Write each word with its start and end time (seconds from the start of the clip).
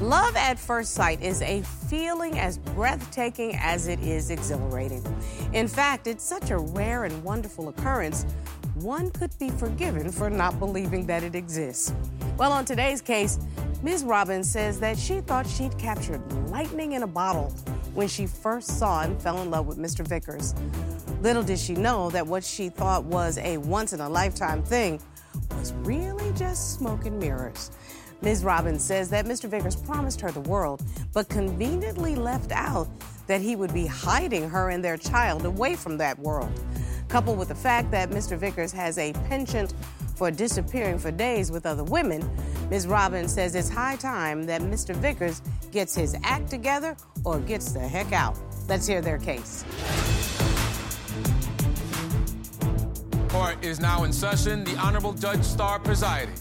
Love 0.00 0.34
at 0.34 0.58
first 0.58 0.94
sight 0.94 1.20
is 1.20 1.42
a 1.42 1.60
feeling 1.60 2.38
as 2.38 2.56
breathtaking 2.56 3.54
as 3.56 3.86
it 3.86 4.00
is 4.00 4.30
exhilarating. 4.30 5.04
In 5.52 5.68
fact, 5.68 6.06
it's 6.06 6.24
such 6.24 6.48
a 6.48 6.56
rare 6.56 7.04
and 7.04 7.22
wonderful 7.22 7.68
occurrence, 7.68 8.24
one 8.76 9.10
could 9.10 9.38
be 9.38 9.50
forgiven 9.50 10.10
for 10.10 10.30
not 10.30 10.58
believing 10.58 11.04
that 11.04 11.22
it 11.22 11.34
exists. 11.34 11.92
Well, 12.38 12.50
on 12.50 12.64
today's 12.64 13.02
case, 13.02 13.38
Ms. 13.82 14.04
Robins 14.04 14.50
says 14.50 14.80
that 14.80 14.98
she 14.98 15.20
thought 15.20 15.46
she'd 15.46 15.76
captured 15.76 16.22
lightning 16.48 16.92
in 16.92 17.02
a 17.02 17.06
bottle 17.06 17.50
when 17.92 18.08
she 18.08 18.26
first 18.26 18.78
saw 18.78 19.02
and 19.02 19.20
fell 19.20 19.42
in 19.42 19.50
love 19.50 19.66
with 19.66 19.76
Mr. 19.76 20.06
Vickers. 20.06 20.54
Little 21.20 21.42
did 21.42 21.58
she 21.58 21.74
know 21.74 22.08
that 22.08 22.26
what 22.26 22.42
she 22.42 22.70
thought 22.70 23.04
was 23.04 23.36
a 23.36 23.58
once 23.58 23.92
in 23.92 24.00
a 24.00 24.08
lifetime 24.08 24.62
thing 24.62 24.98
was 25.58 25.74
really 25.74 26.32
just 26.32 26.76
smoke 26.76 27.04
and 27.04 27.18
mirrors. 27.18 27.70
Ms. 28.22 28.44
Robins 28.44 28.84
says 28.84 29.08
that 29.10 29.24
Mr. 29.24 29.48
Vickers 29.48 29.76
promised 29.76 30.20
her 30.20 30.30
the 30.30 30.40
world, 30.40 30.82
but 31.14 31.28
conveniently 31.28 32.14
left 32.14 32.52
out 32.52 32.88
that 33.26 33.40
he 33.40 33.56
would 33.56 33.72
be 33.72 33.86
hiding 33.86 34.48
her 34.48 34.70
and 34.70 34.84
their 34.84 34.96
child 34.96 35.46
away 35.46 35.74
from 35.74 35.96
that 35.98 36.18
world. 36.18 36.52
Coupled 37.08 37.38
with 37.38 37.48
the 37.48 37.54
fact 37.54 37.90
that 37.90 38.10
Mr. 38.10 38.36
Vickers 38.36 38.72
has 38.72 38.98
a 38.98 39.12
penchant 39.28 39.72
for 40.16 40.30
disappearing 40.30 40.98
for 40.98 41.10
days 41.10 41.50
with 41.50 41.64
other 41.64 41.84
women, 41.84 42.28
Ms. 42.68 42.86
Robins 42.86 43.32
says 43.32 43.54
it's 43.54 43.70
high 43.70 43.96
time 43.96 44.44
that 44.44 44.60
Mr. 44.60 44.94
Vickers 44.94 45.40
gets 45.72 45.94
his 45.94 46.14
act 46.22 46.50
together 46.50 46.96
or 47.24 47.40
gets 47.40 47.72
the 47.72 47.80
heck 47.80 48.12
out. 48.12 48.36
Let's 48.68 48.86
hear 48.86 49.00
their 49.00 49.18
case. 49.18 49.64
Court 53.30 53.64
is 53.64 53.80
now 53.80 54.04
in 54.04 54.12
session. 54.12 54.64
The 54.64 54.76
Honorable 54.76 55.12
Judge 55.14 55.42
Star 55.42 55.78
presiding. 55.78 56.34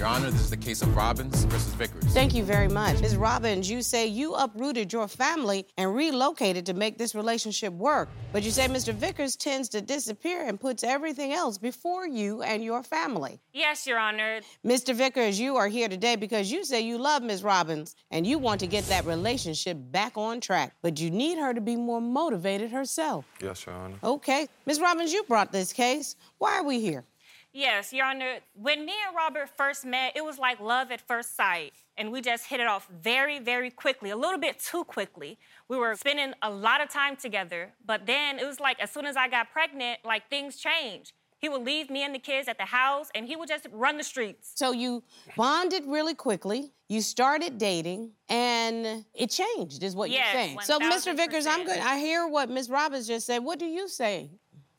Your 0.00 0.08
Honor, 0.08 0.30
this 0.30 0.40
is 0.40 0.48
the 0.48 0.56
case 0.56 0.80
of 0.80 0.96
Robins 0.96 1.44
versus 1.44 1.74
Vickers. 1.74 2.14
Thank 2.14 2.34
you 2.34 2.42
very 2.42 2.68
much. 2.68 3.02
Ms. 3.02 3.16
Robins, 3.16 3.68
you 3.68 3.82
say 3.82 4.06
you 4.06 4.32
uprooted 4.32 4.90
your 4.94 5.06
family 5.06 5.66
and 5.76 5.94
relocated 5.94 6.64
to 6.64 6.72
make 6.72 6.96
this 6.96 7.14
relationship 7.14 7.74
work. 7.74 8.08
But 8.32 8.42
you 8.42 8.50
say 8.50 8.66
Mr. 8.66 8.94
Vickers 8.94 9.36
tends 9.36 9.68
to 9.68 9.82
disappear 9.82 10.48
and 10.48 10.58
puts 10.58 10.84
everything 10.84 11.34
else 11.34 11.58
before 11.58 12.08
you 12.08 12.40
and 12.40 12.64
your 12.64 12.82
family. 12.82 13.40
Yes, 13.52 13.86
Your 13.86 13.98
Honor. 13.98 14.40
Mr. 14.64 14.94
Vickers, 14.94 15.38
you 15.38 15.56
are 15.56 15.68
here 15.68 15.90
today 15.90 16.16
because 16.16 16.50
you 16.50 16.64
say 16.64 16.80
you 16.80 16.96
love 16.96 17.22
Ms. 17.22 17.42
Robins 17.42 17.94
and 18.10 18.26
you 18.26 18.38
want 18.38 18.60
to 18.60 18.66
get 18.66 18.86
that 18.86 19.04
relationship 19.04 19.76
back 19.78 20.16
on 20.16 20.40
track. 20.40 20.76
But 20.80 20.98
you 20.98 21.10
need 21.10 21.36
her 21.36 21.52
to 21.52 21.60
be 21.60 21.76
more 21.76 22.00
motivated 22.00 22.70
herself. 22.70 23.26
Yes, 23.42 23.66
Your 23.66 23.74
Honor. 23.74 23.96
Okay. 24.02 24.48
Ms. 24.64 24.80
Robins, 24.80 25.12
you 25.12 25.24
brought 25.24 25.52
this 25.52 25.74
case. 25.74 26.16
Why 26.38 26.56
are 26.56 26.64
we 26.64 26.80
here? 26.80 27.04
Yes, 27.52 27.92
Your 27.92 28.06
Honor. 28.06 28.38
When 28.54 28.86
me 28.86 28.92
and 29.06 29.16
Robert 29.16 29.50
first 29.56 29.84
met, 29.84 30.12
it 30.14 30.24
was 30.24 30.38
like 30.38 30.60
love 30.60 30.90
at 30.92 31.00
first 31.00 31.36
sight. 31.36 31.72
And 31.96 32.12
we 32.12 32.20
just 32.20 32.46
hit 32.46 32.60
it 32.60 32.66
off 32.66 32.88
very, 33.02 33.38
very 33.38 33.70
quickly, 33.70 34.10
a 34.10 34.16
little 34.16 34.38
bit 34.38 34.58
too 34.58 34.84
quickly. 34.84 35.38
We 35.68 35.76
were 35.76 35.94
spending 35.96 36.32
a 36.42 36.50
lot 36.50 36.80
of 36.80 36.88
time 36.88 37.16
together. 37.16 37.72
But 37.84 38.06
then 38.06 38.38
it 38.38 38.46
was 38.46 38.60
like 38.60 38.78
as 38.80 38.90
soon 38.90 39.04
as 39.04 39.16
I 39.16 39.28
got 39.28 39.50
pregnant, 39.50 40.00
like 40.04 40.30
things 40.30 40.56
changed. 40.56 41.12
He 41.38 41.48
would 41.48 41.62
leave 41.62 41.90
me 41.90 42.04
and 42.04 42.14
the 42.14 42.18
kids 42.18 42.48
at 42.48 42.58
the 42.58 42.66
house 42.66 43.08
and 43.14 43.26
he 43.26 43.34
would 43.34 43.48
just 43.48 43.66
run 43.72 43.96
the 43.96 44.04
streets. 44.04 44.52
So 44.54 44.72
you 44.72 45.02
bonded 45.36 45.84
really 45.86 46.14
quickly. 46.14 46.72
You 46.88 47.00
started 47.00 47.56
dating, 47.56 48.10
and 48.28 49.04
it 49.14 49.30
changed, 49.30 49.84
is 49.84 49.94
what 49.94 50.10
Yes, 50.10 50.34
you're 50.34 50.42
saying. 50.42 50.58
So, 50.62 50.80
Mr. 50.80 51.14
1000%. 51.14 51.16
Vickers, 51.16 51.46
I'm 51.46 51.64
good. 51.64 51.78
I 51.78 51.98
hear 52.00 52.26
what 52.26 52.50
Ms. 52.50 52.68
Robins 52.68 53.06
just 53.06 53.26
said. 53.26 53.44
What 53.44 53.60
do 53.60 53.66
you 53.66 53.86
say? 53.86 54.32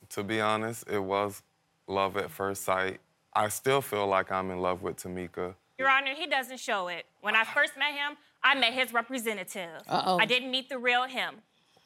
To 0.09 0.21
be 0.21 0.41
honest, 0.41 0.83
it 0.91 0.99
was 0.99 1.41
love 1.91 2.17
at 2.17 2.31
first 2.31 2.63
sight. 2.63 2.99
I 3.33 3.49
still 3.49 3.81
feel 3.81 4.07
like 4.07 4.31
I'm 4.31 4.51
in 4.51 4.59
love 4.59 4.81
with 4.81 4.97
Tamikka. 4.97 5.55
Your 5.77 5.89
Honor, 5.89 6.13
he 6.15 6.27
doesn't 6.27 6.59
show 6.59 6.87
it. 6.87 7.05
When 7.21 7.35
I 7.35 7.43
first 7.43 7.73
met 7.77 7.93
him, 7.93 8.17
I 8.43 8.55
met 8.55 8.73
his 8.73 8.93
representative. 8.93 9.81
Uh-oh. 9.87 10.17
I 10.19 10.25
didn't 10.25 10.51
meet 10.51 10.69
the 10.69 10.77
real 10.77 11.05
him. 11.05 11.35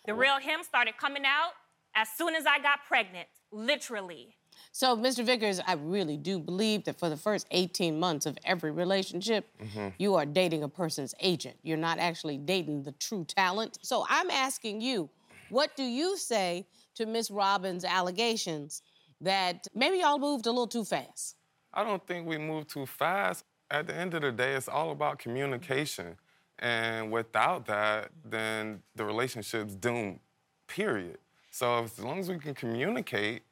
The 0.06 0.14
real 0.14 0.40
him 0.40 0.64
started 0.64 0.98
coming 0.98 1.24
out 1.26 1.52
as 1.96 2.10
soon 2.10 2.36
as 2.36 2.46
I 2.46 2.60
got 2.60 2.80
pregnant, 2.88 3.28
literally. 3.52 4.36
So, 4.72 4.96
Mr. 4.98 5.26
Vickers, 5.26 5.62
I 5.66 5.74
really 5.74 6.18
do 6.18 6.40
believe 6.40 6.84
that 6.84 7.00
for 7.00 7.10
the 7.10 7.16
first 7.18 7.48
18 7.52 7.98
months 7.98 8.26
of 8.26 8.38
every 8.44 8.72
relationship, 8.72 9.48
mm-hmm. 9.62 9.90
you 9.98 10.16
are 10.16 10.26
dating 10.26 10.64
a 10.64 10.70
person's 10.70 11.16
agent. 11.22 11.56
You're 11.64 11.78
not 11.78 11.98
actually 11.98 12.38
dating 12.38 12.84
the 12.84 12.92
true 12.94 13.24
talent. 13.24 13.80
So, 13.82 14.06
I'm 14.10 14.30
asking 14.30 14.82
you, 14.82 15.10
what 15.50 15.76
do 15.78 15.84
you 15.84 16.18
say 16.18 16.66
to 16.96 17.06
Ms. 17.06 17.32
Robins' 17.32 17.86
allegations 17.86 18.82
that 19.22 19.68
maybe 19.74 19.98
y'all 19.98 20.20
moved 20.20 20.46
a 20.46 20.52
little 20.52 20.68
too 20.68 20.86
fast? 20.86 21.36
I 21.74 21.84
don't 21.84 22.06
think 22.06 22.28
we 22.28 22.38
moved 22.38 22.70
too 22.70 22.86
fast. 22.86 23.46
At 23.72 23.88
the 23.88 23.96
end 23.96 24.14
of 24.14 24.22
the 24.22 24.32
day, 24.32 24.54
it's 24.54 24.68
all 24.68 24.92
about 24.92 25.20
communication. 25.20 26.18
And 26.60 27.12
without 27.12 27.66
that, 27.66 28.12
then 28.24 28.82
the 28.96 29.04
relationship's 29.04 29.76
doomed, 29.76 30.20
period. 30.68 31.18
So 31.52 31.84
as 31.84 32.00
long 32.00 32.20
as 32.20 32.30
we 32.30 32.38
can 32.38 32.54
communicate 32.54 33.44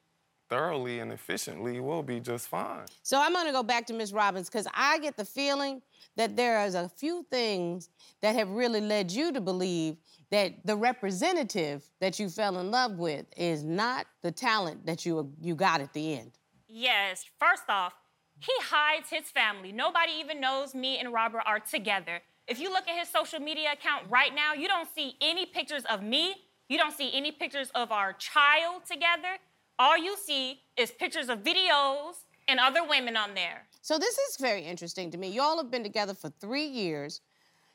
thoroughly 0.54 1.00
and 1.00 1.10
efficiently, 1.10 1.80
we'll 1.80 2.02
be 2.02 2.20
just 2.20 2.46
fine. 2.46 2.84
So 3.02 3.20
I'm 3.20 3.32
going 3.32 3.46
to 3.46 3.52
go 3.52 3.64
back 3.64 3.86
to 3.86 3.92
Ms. 3.92 4.12
Robins 4.12 4.48
because 4.48 4.68
I 4.72 5.00
get 5.00 5.16
the 5.16 5.24
feeling 5.24 5.82
that 6.16 6.36
there 6.36 6.64
is 6.64 6.76
a 6.76 6.88
few 6.88 7.26
things 7.28 7.88
that 8.22 8.36
have 8.36 8.48
really 8.50 8.80
led 8.80 9.10
you 9.10 9.32
to 9.32 9.40
believe 9.40 9.96
that 10.30 10.64
the 10.64 10.76
representative 10.76 11.82
that 12.00 12.20
you 12.20 12.28
fell 12.28 12.58
in 12.58 12.70
love 12.70 12.98
with 12.98 13.26
is 13.36 13.64
not 13.64 14.06
the 14.22 14.30
talent 14.30 14.86
that 14.86 15.04
you 15.04 15.32
you 15.40 15.56
got 15.56 15.80
at 15.80 15.92
the 15.92 16.14
end. 16.18 16.30
Yes, 16.68 17.24
first 17.40 17.64
off, 17.68 17.94
he 18.38 18.52
hides 18.62 19.10
his 19.10 19.30
family. 19.32 19.72
Nobody 19.72 20.12
even 20.20 20.40
knows 20.40 20.72
me 20.72 20.98
and 20.98 21.12
Robert 21.12 21.42
are 21.46 21.58
together. 21.58 22.20
If 22.46 22.60
you 22.60 22.72
look 22.72 22.86
at 22.86 22.96
his 22.96 23.08
social 23.08 23.40
media 23.40 23.72
account 23.72 24.04
right 24.08 24.32
now, 24.32 24.54
you 24.54 24.68
don't 24.68 24.88
see 24.94 25.16
any 25.20 25.46
pictures 25.46 25.82
of 25.90 26.00
me. 26.02 26.34
You 26.68 26.78
don't 26.78 26.94
see 26.96 27.10
any 27.12 27.32
pictures 27.32 27.70
of 27.74 27.90
our 27.90 28.12
child 28.12 28.82
together. 28.88 29.38
All 29.78 29.98
you 29.98 30.16
see 30.16 30.60
is 30.76 30.90
pictures 30.92 31.28
of 31.28 31.40
videos 31.42 32.14
and 32.46 32.60
other 32.60 32.86
women 32.86 33.16
on 33.16 33.34
there. 33.34 33.62
So 33.80 33.98
this 33.98 34.16
is 34.16 34.36
very 34.38 34.62
interesting 34.62 35.10
to 35.10 35.18
me. 35.18 35.28
Y'all 35.28 35.56
have 35.56 35.70
been 35.70 35.82
together 35.82 36.14
for 36.14 36.30
three 36.40 36.66
years. 36.66 37.20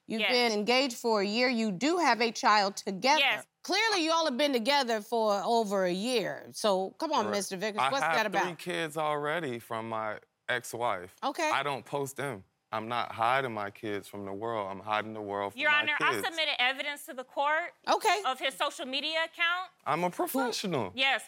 You've 0.08 0.22
Yes. 0.22 0.32
been 0.32 0.52
engaged 0.52 0.98
for 0.98 1.22
a 1.22 1.26
year. 1.26 1.50
You 1.50 1.72
do 1.72 1.98
have 1.98 2.22
a 2.22 2.32
child 2.32 2.78
together. 2.78 3.20
Yes. 3.20 3.46
Clearly, 3.64 4.06
y'all 4.06 4.26
have 4.26 4.38
been 4.38 4.54
together 4.54 5.02
for 5.02 5.42
over 5.46 5.86
a 5.86 5.92
year. 5.92 6.48
So 6.54 6.92
come 6.98 7.12
on, 7.12 7.28
Mr. 7.28 7.58
Vickers, 7.58 7.82
I 7.82 7.90
what's 7.92 8.02
that 8.02 8.26
about? 8.26 8.44
I 8.44 8.48
have 8.50 8.58
three 8.60 8.74
kids 8.74 8.98
already 8.98 9.60
from 9.60 9.90
my 9.90 10.18
ex-wife. 10.48 11.14
Okay. 11.24 11.52
I 11.52 11.62
don't 11.62 11.86
post 11.86 12.16
them. 12.16 12.44
I'm 12.72 12.88
not 12.88 13.12
hiding 13.12 13.52
my 13.54 13.72
kids 13.72 14.08
from 14.08 14.26
the 14.26 14.34
world. 14.34 14.68
I'm 14.72 14.80
hiding 14.80 15.14
the 15.14 15.22
world 15.22 15.54
from 15.54 15.60
the 15.60 15.66
kids. 15.66 15.72
Your 15.72 15.72
my 15.72 15.94
Honor, 15.94 16.12
kids. 16.14 16.26
I 16.26 16.30
submitted 16.30 16.54
evidence 16.60 17.06
to 17.08 17.14
the 17.14 17.24
court 17.24 17.74
Okay. 17.88 18.22
of 18.26 18.40
his 18.40 18.54
social 18.56 18.86
media 18.86 19.26
account. 19.26 19.70
I'm 19.86 20.04
a 20.04 20.10
professional. 20.10 20.92
Yes. 20.96 21.24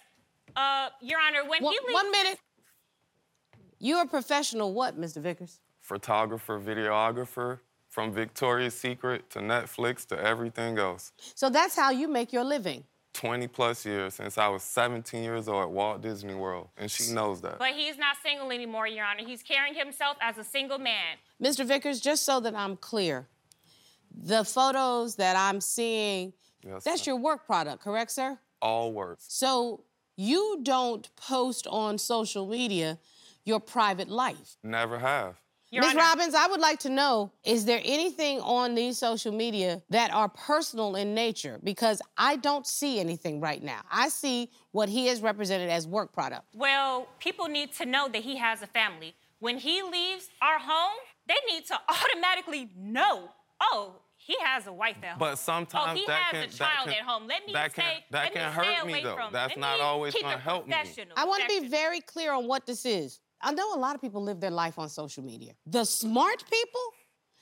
Uh, 0.55 0.89
Your 1.01 1.19
Honor, 1.19 1.47
when 1.47 1.63
One- 1.63 1.73
he 1.73 1.79
leaves... 1.79 1.93
one 1.93 2.11
minute. 2.11 2.39
You're 3.79 4.03
a 4.03 4.07
professional 4.07 4.73
what, 4.73 4.99
Mr. 4.99 5.21
Vickers? 5.21 5.59
Photographer, 5.79 6.59
videographer, 6.59 7.59
from 7.89 8.13
Victoria's 8.13 8.75
Secret 8.75 9.29
to 9.31 9.39
Netflix 9.39 10.05
to 10.07 10.19
everything 10.19 10.77
else. 10.77 11.11
So 11.35 11.49
that's 11.49 11.75
how 11.75 11.89
you 11.91 12.07
make 12.07 12.31
your 12.31 12.43
living. 12.43 12.83
20 13.13 13.47
plus 13.47 13.85
years 13.85 14.13
since 14.13 14.37
I 14.37 14.47
was 14.47 14.63
17 14.63 15.21
years 15.21 15.49
old 15.49 15.63
at 15.63 15.69
Walt 15.71 16.01
Disney 16.01 16.33
World, 16.33 16.69
and 16.77 16.89
she 16.89 17.11
knows 17.11 17.41
that. 17.41 17.59
But 17.59 17.71
he's 17.73 17.97
not 17.97 18.15
single 18.23 18.51
anymore, 18.51 18.87
Your 18.87 19.03
Honor. 19.05 19.23
He's 19.25 19.43
carrying 19.43 19.73
himself 19.75 20.15
as 20.21 20.37
a 20.37 20.43
single 20.45 20.77
man. 20.77 21.17
Mr. 21.43 21.65
Vickers, 21.65 21.99
just 21.99 22.23
so 22.23 22.39
that 22.39 22.55
I'm 22.55 22.77
clear, 22.77 23.27
the 24.15 24.45
photos 24.45 25.15
that 25.15 25.35
I'm 25.35 25.59
seeing, 25.59 26.31
Yes, 26.65 26.83
that's 26.85 27.05
ma'am. 27.05 27.15
your 27.15 27.21
work 27.21 27.45
product, 27.45 27.83
correct, 27.83 28.11
sir? 28.11 28.39
All 28.61 28.93
work. 28.93 29.17
So 29.21 29.83
you 30.21 30.59
don't 30.61 31.13
post 31.15 31.65
on 31.67 31.97
social 31.97 32.45
media 32.45 32.99
your 33.43 33.59
private 33.59 34.07
life. 34.07 34.57
Never 34.63 34.99
have. 34.99 35.35
Ms. 35.73 35.95
Robins, 35.95 36.35
I 36.35 36.47
would 36.47 36.59
like 36.59 36.79
to 36.79 36.89
know 36.89 37.31
is 37.45 37.63
there 37.63 37.81
anything 37.83 38.41
on 38.41 38.75
these 38.75 38.97
social 38.97 39.31
media 39.31 39.81
that 39.89 40.13
are 40.13 40.27
personal 40.27 40.97
in 40.97 41.15
nature? 41.15 41.59
Because 41.63 42.01
I 42.17 42.35
don't 42.35 42.67
see 42.67 42.99
anything 42.99 43.39
right 43.39 43.63
now. 43.63 43.79
I 43.89 44.09
see 44.09 44.51
what 44.71 44.89
he 44.89 45.07
has 45.07 45.21
represented 45.21 45.69
as 45.69 45.87
work 45.87 46.11
product. 46.11 46.43
Well, 46.53 47.07
people 47.19 47.47
need 47.47 47.73
to 47.75 47.85
know 47.85 48.09
that 48.09 48.21
he 48.21 48.35
has 48.35 48.61
a 48.61 48.67
family. 48.67 49.15
When 49.39 49.57
he 49.57 49.81
leaves 49.81 50.29
our 50.41 50.59
home, 50.59 50.97
they 51.27 51.37
need 51.51 51.65
to 51.67 51.79
automatically 51.89 52.69
know, 52.77 53.29
oh, 53.61 53.95
he 54.31 54.45
has 54.45 54.67
a 54.67 54.73
wife 54.73 54.95
at 55.03 55.09
home. 55.09 55.19
But 55.19 55.37
sometimes 55.37 55.91
oh, 55.91 55.93
he 55.95 56.05
that 56.07 56.21
has 56.23 56.31
can 56.31 56.43
a 56.43 56.47
child 56.47 56.87
that 56.87 56.95
can, 56.95 57.03
at 57.03 57.09
home. 57.09 57.27
Let 57.27 57.45
me 57.45 57.53
that 57.53 57.71
stay. 57.71 57.81
can, 57.81 58.01
that 58.11 58.23
let 58.23 58.33
can 58.33 58.47
me 58.47 58.55
hurt 58.55 58.77
stay 58.77 58.87
me 58.87 58.93
away 58.93 59.03
though. 59.03 59.15
From, 59.15 59.33
That's 59.33 59.49
let 59.49 59.59
not 59.59 59.77
me 59.77 59.83
always 59.83 60.15
gonna 60.15 60.37
help 60.37 60.67
me. 60.67 60.75
I 61.17 61.25
want 61.25 61.43
to 61.43 61.47
be 61.61 61.67
very 61.67 62.01
clear 62.01 62.33
on 62.33 62.47
what 62.47 62.65
this 62.65 62.85
is. 62.85 63.19
I 63.41 63.51
know 63.51 63.73
a 63.73 63.79
lot 63.79 63.95
of 63.95 64.01
people 64.01 64.23
live 64.23 64.39
their 64.39 64.51
life 64.51 64.77
on 64.79 64.87
social 64.87 65.23
media. 65.23 65.53
The 65.65 65.83
smart 65.83 66.43
people 66.49 66.81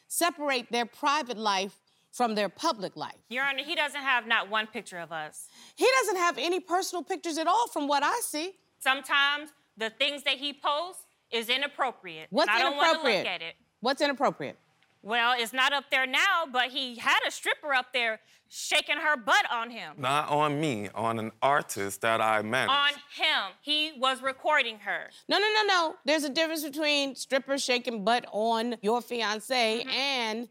separate 0.08 0.72
their 0.72 0.86
private 0.86 1.38
life 1.38 1.80
from 2.12 2.34
their 2.36 2.50
public 2.50 2.96
life. 2.96 3.18
Your 3.30 3.44
Honor, 3.44 3.64
he 3.64 3.76
doesn't 3.76 4.02
have 4.02 4.26
not 4.26 4.50
one 4.50 4.66
picture 4.66 4.98
of 4.98 5.12
us. 5.12 5.48
He 5.76 5.88
doesn't 6.00 6.18
have 6.18 6.38
any 6.38 6.60
personal 6.60 7.04
pictures 7.04 7.38
at 7.38 7.48
all 7.48 7.68
from 7.68 7.88
what 7.88 8.02
I 8.02 8.20
see. 8.24 8.54
Sometimes 8.80 9.52
the 9.78 9.92
things 9.92 10.24
that 10.24 10.38
he 10.38 10.54
posts 10.54 11.04
is 11.32 11.50
inappropriate. 11.50 12.28
What's 12.32 12.50
and 12.50 12.58
I 12.58 12.62
don't 12.62 12.78
want 12.78 12.86
to 12.86 12.90
inappropriate? 12.92 13.26
look 13.26 13.28
at 13.28 13.42
it. 13.42 13.56
What's 13.82 14.02
inappropriate? 14.02 14.58
Well, 15.01 15.34
it's 15.38 15.54
not 15.54 15.72
up 15.74 15.86
there 15.92 16.06
now, 16.06 16.46
but 16.51 16.69
he 16.69 16.96
had 16.98 17.19
a 17.28 17.31
stripper 17.31 17.74
up 17.74 17.94
there 17.94 18.19
shaking 18.50 18.98
her 18.98 19.16
butt 19.16 19.46
on 19.51 19.69
him. 19.69 19.94
Not 19.98 20.30
on 20.30 20.60
me, 20.60 20.90
on 20.94 21.19
an 21.19 21.31
artist 21.42 22.01
that 22.01 22.19
I 22.19 22.42
manage. 22.42 22.69
On 22.69 22.90
him. 23.16 23.54
He 23.62 23.94
was 23.98 24.22
recording 24.22 24.80
her. 24.80 25.10
No, 25.30 25.38
no, 25.38 25.48
no, 25.56 25.63
no. 25.68 25.96
There's 26.06 26.24
a 26.25 26.30
difference 26.30 26.63
between 26.63 27.16
strippers 27.16 27.63
shaking 27.63 28.04
butt 28.04 28.25
on 28.31 28.75
your 28.81 29.01
fiance 29.01 29.80
Mm-hmm. 29.81 29.90
and 29.90 30.50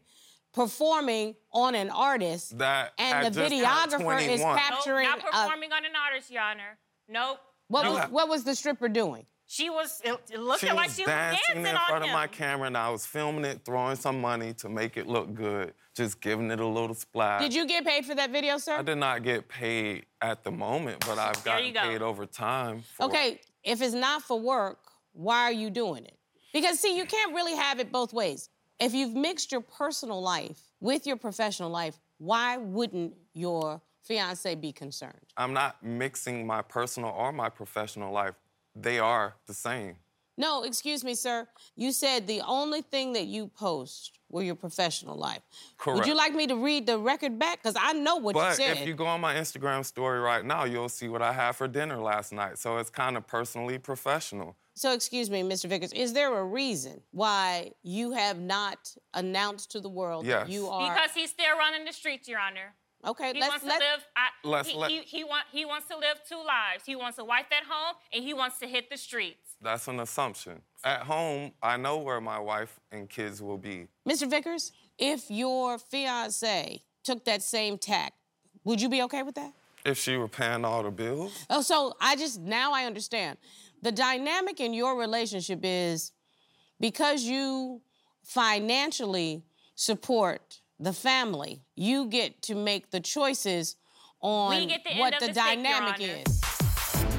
performing 0.53 1.35
on 1.53 1.75
an 1.75 1.89
artist. 1.91 2.57
That 2.57 2.93
and 2.97 3.27
the 3.27 3.29
just 3.29 3.51
turned 3.51 3.61
videographer 3.63 4.19
is 4.19 4.25
21. 4.25 4.39
Nope, 4.39 4.57
capturing. 4.57 5.07
not 5.09 5.19
a- 5.19 5.23
performing 5.23 5.71
on 5.71 5.85
an 5.85 5.91
artist, 5.95 6.31
Your 6.31 6.41
Honor. 6.41 6.77
Nope. 7.07 7.37
what 7.67 7.83
No. 7.83 7.93
was 7.93 8.09
what 8.09 8.29
was 8.29 8.43
the 8.45 8.55
stripper 8.55 8.89
doing? 8.89 9.25
She 9.51 9.67
was, 9.71 9.99
it, 10.05 10.15
it 10.31 10.39
looked 10.39 10.59
She 10.59 10.67
like 10.67 10.75
was 10.89 10.95
she 10.95 11.01
was 11.01 11.07
dancing 11.07 11.39
dancing 11.55 11.65
in 11.65 11.75
on 11.75 11.87
front 11.87 12.03
him. 12.03 12.11
of 12.11 12.13
my 12.13 12.27
camera, 12.27 12.67
and 12.67 12.77
I 12.77 12.91
was 12.91 13.07
filming 13.07 13.45
it, 13.45 13.61
throwing 13.65 13.95
some 13.95 14.21
money 14.21 14.53
to 14.53 14.69
make 14.69 14.95
it 14.95 15.07
look 15.07 15.33
good, 15.33 15.73
just 15.95 16.21
giving 16.21 16.51
it 16.51 16.59
a 16.59 16.67
little 16.67 16.93
splash. 16.93 17.41
Did 17.41 17.55
you 17.55 17.65
get 17.65 17.83
paid 17.83 18.05
for 18.05 18.13
that 18.13 18.29
video, 18.29 18.59
sir? 18.59 18.75
I 18.75 18.83
did 18.83 18.99
not 18.99 19.23
get 19.23 19.47
paid 19.49 20.05
at 20.21 20.43
the 20.43 20.51
moment, 20.51 21.03
but 21.07 21.17
I've 21.17 21.43
There 21.43 21.59
you 21.59 21.73
gotten 21.73 21.89
go. 21.89 21.93
paid 21.97 22.01
over 22.03 22.27
time. 22.27 22.83
For 22.95 23.07
Okay, 23.07 23.41
if 23.63 23.81
it's 23.81 23.95
not 23.95 24.21
for 24.21 24.39
work, 24.39 24.77
why 25.13 25.39
are 25.45 25.51
you 25.51 25.71
doing 25.71 26.05
it? 26.05 26.19
Because 26.53 26.79
see, 26.79 26.95
you 26.95 27.05
can't 27.07 27.33
really 27.33 27.55
have 27.55 27.79
it 27.79 27.91
both 27.91 28.13
ways. 28.13 28.49
If 28.79 28.93
you've 28.93 29.15
mixed 29.15 29.51
your 29.51 29.61
personal 29.61 30.21
life 30.21 30.59
with 30.79 31.07
your 31.07 31.17
professional 31.17 31.71
life, 31.71 31.99
why 32.19 32.57
wouldn't 32.57 33.15
your 33.33 33.81
fiance 34.03 34.53
be 34.53 34.71
concerned? 34.71 35.25
I'm 35.37 35.53
not 35.53 35.83
mixing 35.83 36.45
my 36.45 36.61
personal 36.61 37.09
or 37.09 37.31
my 37.31 37.49
professional 37.49 38.13
life. 38.13 38.35
They 38.81 38.99
are 38.99 39.35
the 39.45 39.53
same. 39.53 39.95
No, 40.37 40.63
excuse 40.63 41.03
me, 41.03 41.15
sir. 41.15 41.47
You 41.75 41.91
said 41.91 42.25
the 42.25 42.41
only 42.47 42.81
thing 42.81 43.11
that 43.13 43.25
you 43.25 43.47
post 43.47 44.13
were 44.29 44.41
your 44.41 44.55
professional 44.55 45.17
life. 45.17 45.41
Correct. 45.77 45.97
Would 45.99 46.07
you 46.07 46.15
like 46.15 46.33
me 46.33 46.47
to 46.47 46.55
read 46.55 46.85
the 46.85 46.97
record 46.97 47.37
back? 47.37 47.61
Because 47.61 47.75
I 47.77 47.91
know 47.91 48.15
what 48.15 48.35
you 48.35 48.41
But 48.41 48.55
said. 48.55 48.77
if 48.77 48.87
you 48.87 48.93
go 48.93 49.05
on 49.05 49.19
my 49.19 49.33
Instagram 49.35 49.83
story 49.83 50.19
right 50.19 50.45
now, 50.45 50.63
you'll 50.63 50.87
see 50.87 51.09
what 51.09 51.21
I 51.21 51.33
had 51.33 51.53
for 51.57 51.67
dinner 51.67 51.97
last 51.97 52.31
night. 52.31 52.57
So 52.57 52.77
it's 52.77 52.89
kind 52.89 53.17
of 53.17 53.27
personally 53.27 53.77
professional. 53.79 54.55
So, 54.75 54.93
excuse 54.93 55.29
me, 55.29 55.41
Mr. 55.41 55.65
Vickers, 55.67 55.91
is 55.91 56.13
there 56.13 56.33
a 56.37 56.45
reason 56.45 57.01
why 57.11 57.71
you 57.83 58.11
have 58.11 58.39
not 58.39 58.95
announced 59.13 59.71
to 59.71 59.81
the 59.81 59.89
world 59.89 60.23
that 60.23 60.47
Yes. 60.47 60.49
you 60.49 60.69
are? 60.69 60.93
Because 60.93 61.11
he's 61.13 61.31
still 61.31 61.57
running 61.57 61.83
the 61.83 61.91
streets, 61.91 62.29
Your 62.29 62.39
Honor. 62.39 62.75
Okay, 63.05 63.33
He 63.33 63.39
let's 63.39 63.49
wants 63.51 63.65
let. 63.65 63.79
to 63.79 63.85
live. 63.85 64.05
I, 64.15 64.27
Let's 64.47 64.69
he, 64.69 64.77
let- 64.77 64.91
he, 64.91 64.99
he, 65.01 65.23
want, 65.23 65.45
he 65.51 65.65
wants 65.65 65.87
to 65.87 65.97
live 65.97 66.21
two 66.27 66.37
lives. 66.37 66.83
He 66.85 66.95
wants 66.95 67.17
a 67.19 67.25
wife 67.25 67.45
at 67.51 67.65
home, 67.67 67.95
and 68.13 68.23
he 68.23 68.33
wants 68.33 68.59
to 68.59 68.67
hit 68.67 68.89
the 68.89 68.97
streets. 68.97 69.55
That's 69.61 69.87
an 69.87 69.99
assumption. 69.99 70.61
At 70.83 71.01
home, 71.01 71.51
I 71.61 71.75
know 71.77 71.97
where 71.97 72.21
my 72.21 72.39
wife 72.39 72.79
and 72.91 73.09
kids 73.09 73.41
will 73.41 73.57
be. 73.57 73.87
Mr. 74.07 74.29
Vickers, 74.29 74.71
if 74.97 75.29
your 75.29 75.77
fiance 75.77 76.81
took 77.03 77.25
that 77.25 77.41
same 77.41 77.77
tack, 77.77 78.13
would 78.63 78.81
you 78.81 78.87
be 78.89 79.01
okay 79.03 79.23
with 79.23 79.35
that? 79.35 79.51
If 79.85 79.97
she 79.97 80.17
were 80.17 80.27
paying 80.27 80.63
all 80.65 80.83
the 80.83 80.91
bills, 80.91 81.45
Oh, 81.49 81.61
so 81.61 81.95
I 82.01 82.15
just 82.15 82.39
now 82.41 82.73
I 82.73 82.83
understand. 82.85 83.37
The 83.81 83.91
dynamic 83.93 84.59
in 84.59 84.73
your 84.73 84.97
relationship 84.97 85.59
is 85.63 86.11
because 86.81 87.23
you 87.23 87.81
financially 88.23 89.41
support 89.75 90.59
the 90.79 90.93
family, 90.93 91.61
you 91.75 92.07
get 92.07 92.41
to 92.43 92.55
make 92.55 92.91
the 92.91 92.99
choices 92.99 93.75
on 94.21 94.51
We 94.57 94.65
get 94.65 94.83
the 94.83 94.97
what 94.99 95.13
the, 95.19 95.27
the 95.27 95.33
dynamic 95.33 95.95
Honor. 95.95 96.23
is. 96.27 96.41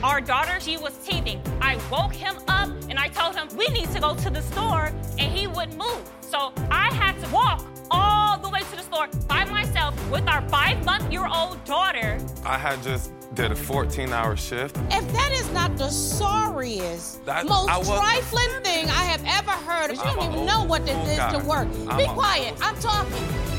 Our 0.03 0.21
daughter, 0.23 0.59
she 0.61 0.79
was 0.79 0.97
teething. 1.07 1.43
I 1.61 1.77
woke 1.91 2.15
him 2.15 2.37
up 2.49 2.71
and 2.89 2.99
I 2.99 3.09
told 3.09 3.37
him 3.37 3.49
we 3.57 3.69
need 3.69 3.91
to 3.93 4.01
go 4.01 4.15
to 4.17 4.31
the 4.31 4.41
store, 4.43 4.93
and 5.19 5.33
he 5.33 5.47
wouldn't 5.47 5.77
move. 5.77 6.01
So 6.23 6.53
I 6.71 6.93
had 6.95 7.21
to 7.23 7.29
walk 7.31 7.67
all 7.91 8.39
the 8.39 8.49
way 8.49 8.61
to 8.61 8.77
the 8.77 8.83
store 8.83 9.09
by 9.29 9.45
myself 9.45 9.95
with 10.11 10.27
our 10.27 10.47
five-month-year-old 10.49 11.63
daughter. 11.65 12.19
I 12.47 12.57
had 12.57 12.83
just 12.83 13.13
did 13.35 13.53
a 13.53 13.55
14-hour 13.55 14.37
shift. 14.37 14.77
If 14.91 15.13
that 15.13 15.33
is 15.33 15.51
not 15.53 15.77
the 15.77 15.91
sorriest, 15.91 17.25
That- 17.27 17.47
most 17.47 17.69
was- 17.69 17.89
trifling 18.01 18.63
thing 18.63 18.89
I 18.89 19.05
have 19.05 19.23
ever 19.27 19.51
heard, 19.53 19.93
you 19.95 20.01
I'm 20.01 20.17
don't 20.17 20.29
a 20.29 20.33
even 20.33 20.47
know 20.47 20.65
what 20.65 20.87
this 20.87 20.97
is 21.11 21.17
guy. 21.19 21.39
to 21.39 21.45
work. 21.47 21.69
I'm 21.89 21.97
Be 21.99 22.07
quiet. 22.07 22.53
old- 22.53 22.63
I'm 22.63 22.77
talking. 22.81 23.50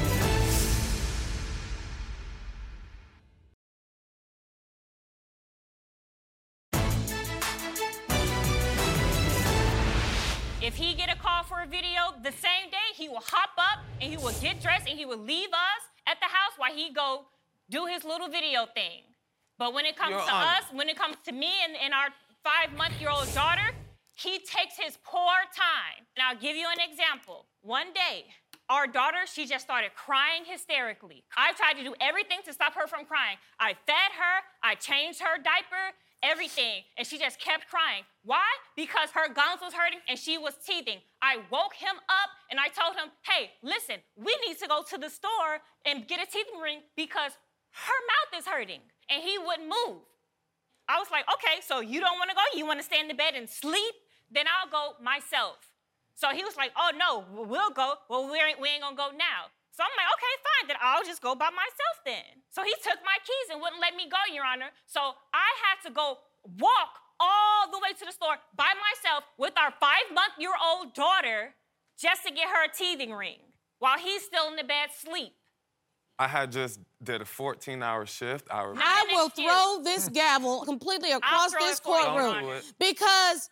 If 10.62 10.76
he 10.76 10.94
get 10.94 11.10
a 11.10 11.18
call 11.18 11.42
for 11.44 11.62
a 11.62 11.66
video 11.66 12.14
the 12.22 12.32
same 12.32 12.70
day, 12.70 12.94
he 12.96 13.10
will 13.10 13.26
hop 13.26 13.50
up 13.58 13.80
and 14.00 14.12
he 14.12 14.18
will 14.18 14.34
get 14.42 14.62
dressed 14.62 14.88
and 14.88 14.96
he 14.96 15.06
will 15.08 15.18
leave 15.18 15.50
us 15.50 15.82
at 16.06 16.20
the 16.20 16.28
house 16.28 16.54
while 16.58 16.72
he 16.72 16.94
go 16.94 17.26
do 17.72 17.88
his 17.88 18.04
little 18.04 18.30
video 18.30 18.68
thing. 18.76 19.02
But 19.58 19.74
when 19.74 19.86
it 19.86 19.96
comes 19.96 20.12
Your 20.12 20.20
to 20.22 20.32
Honor. 20.32 20.46
us, 20.46 20.64
when 20.72 20.88
it 20.88 20.98
comes 20.98 21.16
to 21.26 21.32
me 21.32 21.50
and, 21.66 21.74
and 21.84 21.96
our 21.96 22.10
five-month-year-old 22.44 23.34
daughter, 23.34 23.74
he 24.14 24.38
takes 24.38 24.78
his 24.78 25.00
poor 25.04 25.34
time. 25.50 26.06
And 26.16 26.24
I'll 26.30 26.38
give 26.38 26.56
you 26.56 26.68
an 26.70 26.78
example. 26.88 27.48
One 27.62 27.92
day, 27.94 28.26
our 28.70 28.86
daughter, 28.86 29.26
she 29.26 29.48
just 29.48 29.66
started 29.66 29.96
crying 29.96 30.44
hysterically. 30.46 31.24
I 31.36 31.54
tried 31.54 31.82
to 31.82 31.84
do 31.84 31.96
everything 32.00 32.40
to 32.46 32.54
stop 32.54 32.76
her 32.76 32.86
from 32.86 33.06
crying. 33.06 33.38
I 33.60 33.74
fed 33.88 34.14
her, 34.14 34.36
I 34.62 34.76
changed 34.76 35.22
her 35.22 35.42
diaper, 35.42 35.98
everything, 36.24 36.84
and 36.98 37.06
she 37.06 37.18
just 37.18 37.40
kept 37.40 37.68
crying. 37.68 38.04
Why? 38.24 38.46
Because 38.76 39.10
her 39.14 39.28
gums 39.28 39.62
was 39.62 39.74
hurting 39.74 40.00
and 40.08 40.18
she 40.18 40.38
was 40.38 40.54
teething. 40.66 41.00
I 41.22 41.38
woke 41.52 41.74
him 41.74 41.96
up 42.10 42.30
and 42.50 42.60
I 42.60 42.68
told 42.70 42.96
him, 42.96 43.10
hey, 43.26 43.52
listen, 43.64 43.98
we 44.16 44.36
need 44.48 44.58
to 44.60 44.68
go 44.68 44.84
to 44.90 44.98
the 44.98 45.10
store 45.10 45.62
and 45.86 46.08
get 46.08 46.22
a 46.22 46.30
teething 46.30 46.60
ring 46.62 46.82
because 46.96 47.34
her 47.72 48.00
mouth 48.12 48.40
is 48.40 48.48
hurting. 48.48 48.82
And 49.10 49.24
he 49.24 49.38
wouldn't 49.38 49.68
move. 49.68 50.06
I 50.88 51.00
was 51.00 51.10
like, 51.12 51.26
okay, 51.34 51.62
so 51.62 51.80
you 51.80 52.00
don't 52.00 52.18
want 52.18 52.30
to 52.30 52.36
go? 52.36 52.42
You 52.56 52.66
want 52.66 52.80
to 52.80 52.86
stay 52.86 53.00
in 53.00 53.08
the 53.08 53.14
bed 53.14 53.34
and 53.36 53.50
sleep? 53.50 53.96
Then 54.30 54.46
I'll 54.48 54.70
go 54.70 54.96
myself. 55.04 55.58
So 56.16 56.30
he 56.30 56.44
was 56.44 56.56
like, 56.56 56.72
oh 56.78 56.92
no, 56.98 57.26
we'll 57.34 57.72
go. 57.72 57.96
Well, 58.10 58.30
we 58.30 58.38
ain't, 58.38 58.60
we 58.60 58.70
ain't 58.70 58.82
gonna 58.82 58.96
go 58.96 59.10
now. 59.18 59.50
So 59.72 59.84
I'm 59.84 59.94
like, 59.96 60.10
okay, 60.20 60.34
fine, 60.44 60.66
then 60.68 60.78
I'll 60.84 61.04
just 61.04 61.22
go 61.22 61.34
by 61.34 61.50
myself 61.50 61.96
then. 62.06 62.44
So 62.52 62.64
he 62.64 62.74
took 62.84 63.00
my 63.08 63.18
keys 63.24 63.48
and 63.52 63.62
wouldn't 63.62 63.80
let 63.80 63.96
me 63.96 64.12
go, 64.12 64.20
Your 64.34 64.44
Honor. 64.44 64.70
So 64.86 65.16
I 65.34 65.50
had 65.64 65.80
to 65.88 65.92
go 65.94 66.20
walk 66.60 67.00
all 67.20 67.72
the 67.72 67.80
way 67.80 67.94
to 67.98 68.06
the 68.06 68.12
store 68.12 68.36
by 68.56 68.74
myself 68.76 69.24
with 69.38 69.54
our 69.58 69.72
five 69.80 70.12
month 70.14 70.34
year 70.40 70.54
old 70.60 70.94
daughter 70.94 71.56
just 71.98 72.26
to 72.26 72.34
get 72.34 72.48
her 72.50 72.66
a 72.66 72.72
teething 72.74 73.14
ring 73.14 73.40
while 73.80 73.98
he's 73.98 74.24
still 74.24 74.48
in 74.50 74.56
the 74.56 74.64
bed 74.64 74.90
sleep. 74.92 75.34
I 76.20 76.28
had 76.28 76.52
just 76.52 76.80
did 77.02 77.22
a 77.22 77.26
14-hour 77.26 78.06
shift. 78.06 78.48
I 78.52 78.68
was, 78.68 78.78
I 78.80 79.08
will 79.12 79.28
excuse. 79.28 79.50
throw 79.50 79.84
this 79.84 80.08
gavel 80.10 80.62
completely 80.66 81.12
across 81.14 81.52
this 81.54 81.80
it 81.80 81.84
for 81.84 81.98
you, 81.98 82.06
courtroom 82.06 82.34
Don't 82.34 82.62
do 82.62 82.68
because 82.78 83.50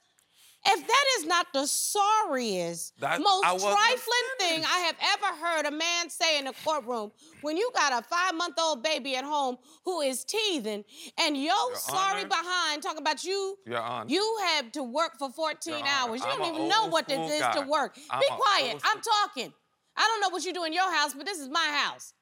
if 0.66 0.88
that 0.88 1.06
is 1.20 1.26
not 1.26 1.48
the 1.54 1.66
sorriest, 1.66 3.00
That- 3.00 3.22
most 3.22 3.44
trifling 3.44 4.30
thing 4.40 4.66
I 4.66 4.80
have 4.80 4.96
ever 5.02 5.36
heard 5.46 5.66
a 5.66 5.72
man 5.72 6.10
say 6.10 6.38
in 6.40 6.48
a 6.48 6.54
courtroom, 6.54 7.12
when 7.42 7.58
you 7.58 7.72
got 7.74 7.94
a 7.94 8.06
five-month-old 8.08 8.84
baby 8.84 9.16
at 9.16 9.24
home 9.24 9.58
who 9.86 10.02
is 10.02 10.24
teething, 10.26 10.84
and 11.18 11.38
yo 11.38 11.54
sorry 11.76 12.22
Honor. 12.22 12.30
behind 12.30 12.84
talking 12.84 13.00
about 13.00 13.24
you, 13.24 13.58
Your 13.66 13.80
Honor. 13.82 14.10
you 14.10 14.38
have 14.48 14.72
to 14.74 14.84
work 14.84 15.18
for 15.18 15.30
14 15.32 15.74
Your 15.74 15.80
Honor, 15.80 15.90
hours. 15.90 16.22
You 16.22 16.28
I'm 16.28 16.40
don't 16.40 16.56
even 16.56 16.68
know 16.68 16.88
what 16.88 17.08
this 17.08 17.18
school 17.18 17.30
is 17.50 17.56
to 17.56 17.62
work. 17.70 17.98
I'm 18.10 18.20
Be 18.20 18.28
quiet. 18.28 18.82
I'm 18.84 19.02
talking. 19.02 19.54
I 19.96 20.02
don't 20.08 20.22
know 20.22 20.30
what 20.30 20.46
you 20.46 20.54
do 20.54 20.64
in 20.66 20.74
your 20.74 20.92
house, 20.94 21.14
but 21.14 21.26
this 21.26 21.40
is 21.40 21.50
my 21.50 21.66
house. 21.84 22.14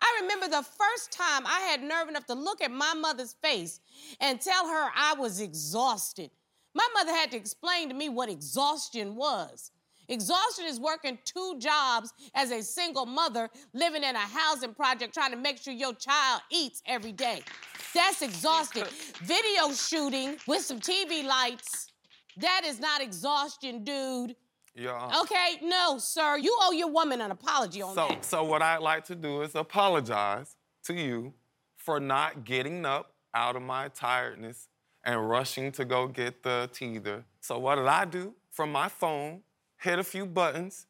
I 0.00 0.18
remember 0.22 0.48
the 0.48 0.62
first 0.62 1.12
time 1.12 1.46
I 1.46 1.60
had 1.60 1.82
nerve 1.82 2.08
enough 2.08 2.26
to 2.26 2.34
look 2.34 2.60
at 2.60 2.70
my 2.70 2.92
mother's 2.94 3.32
face 3.34 3.80
and 4.20 4.40
tell 4.40 4.68
her 4.68 4.90
I 4.94 5.14
was 5.14 5.40
exhausted. 5.40 6.30
My 6.74 6.86
mother 6.94 7.12
had 7.12 7.30
to 7.32 7.36
explain 7.36 7.88
to 7.88 7.94
me 7.94 8.08
what 8.08 8.28
exhaustion 8.28 9.14
was. 9.14 9.70
Exhaustion 10.08 10.66
is 10.66 10.78
working 10.78 11.18
two 11.24 11.56
jobs 11.58 12.12
as 12.34 12.50
a 12.50 12.62
single 12.62 13.06
mother 13.06 13.48
living 13.72 14.02
in 14.04 14.14
a 14.14 14.18
housing 14.18 14.74
project 14.74 15.14
trying 15.14 15.30
to 15.30 15.36
make 15.36 15.58
sure 15.58 15.72
your 15.72 15.94
child 15.94 16.42
eats 16.50 16.82
every 16.86 17.12
day. 17.12 17.40
That's 17.94 18.20
exhausting. 18.20 18.84
Video 19.22 19.72
shooting 19.72 20.36
with 20.46 20.60
some 20.62 20.78
TV 20.80 21.24
lights, 21.24 21.92
that 22.36 22.62
is 22.66 22.80
not 22.80 23.00
exhaustion, 23.00 23.84
dude. 23.84 24.36
Honor. 24.90 25.14
Okay, 25.22 25.60
no, 25.62 25.98
sir. 25.98 26.36
You 26.36 26.54
owe 26.60 26.72
your 26.72 26.90
woman 26.90 27.20
an 27.20 27.30
apology 27.30 27.80
on 27.80 27.94
So, 27.94 28.08
that. 28.08 28.24
so 28.24 28.42
what 28.42 28.60
I'd 28.60 28.78
like 28.82 29.04
to 29.04 29.14
do 29.14 29.42
is 29.42 29.54
apologize 29.54 30.56
to 30.86 30.94
you 30.94 31.32
for 31.76 32.00
not 32.00 32.44
getting 32.44 32.84
up 32.84 33.14
out 33.32 33.54
of 33.56 33.62
my 33.62 33.88
tiredness 33.88 34.68
and 35.04 35.28
rushing 35.28 35.70
to 35.72 35.84
go 35.84 36.06
get 36.08 36.42
the 36.42 36.68
teether. 36.72 37.22
So 37.40 37.58
what 37.58 37.76
did 37.76 37.86
I 37.86 38.04
do? 38.04 38.34
From 38.50 38.72
my 38.72 38.88
phone, 38.88 39.42
hit 39.78 39.98
a 39.98 40.04
few 40.04 40.26
buttons, 40.26 40.86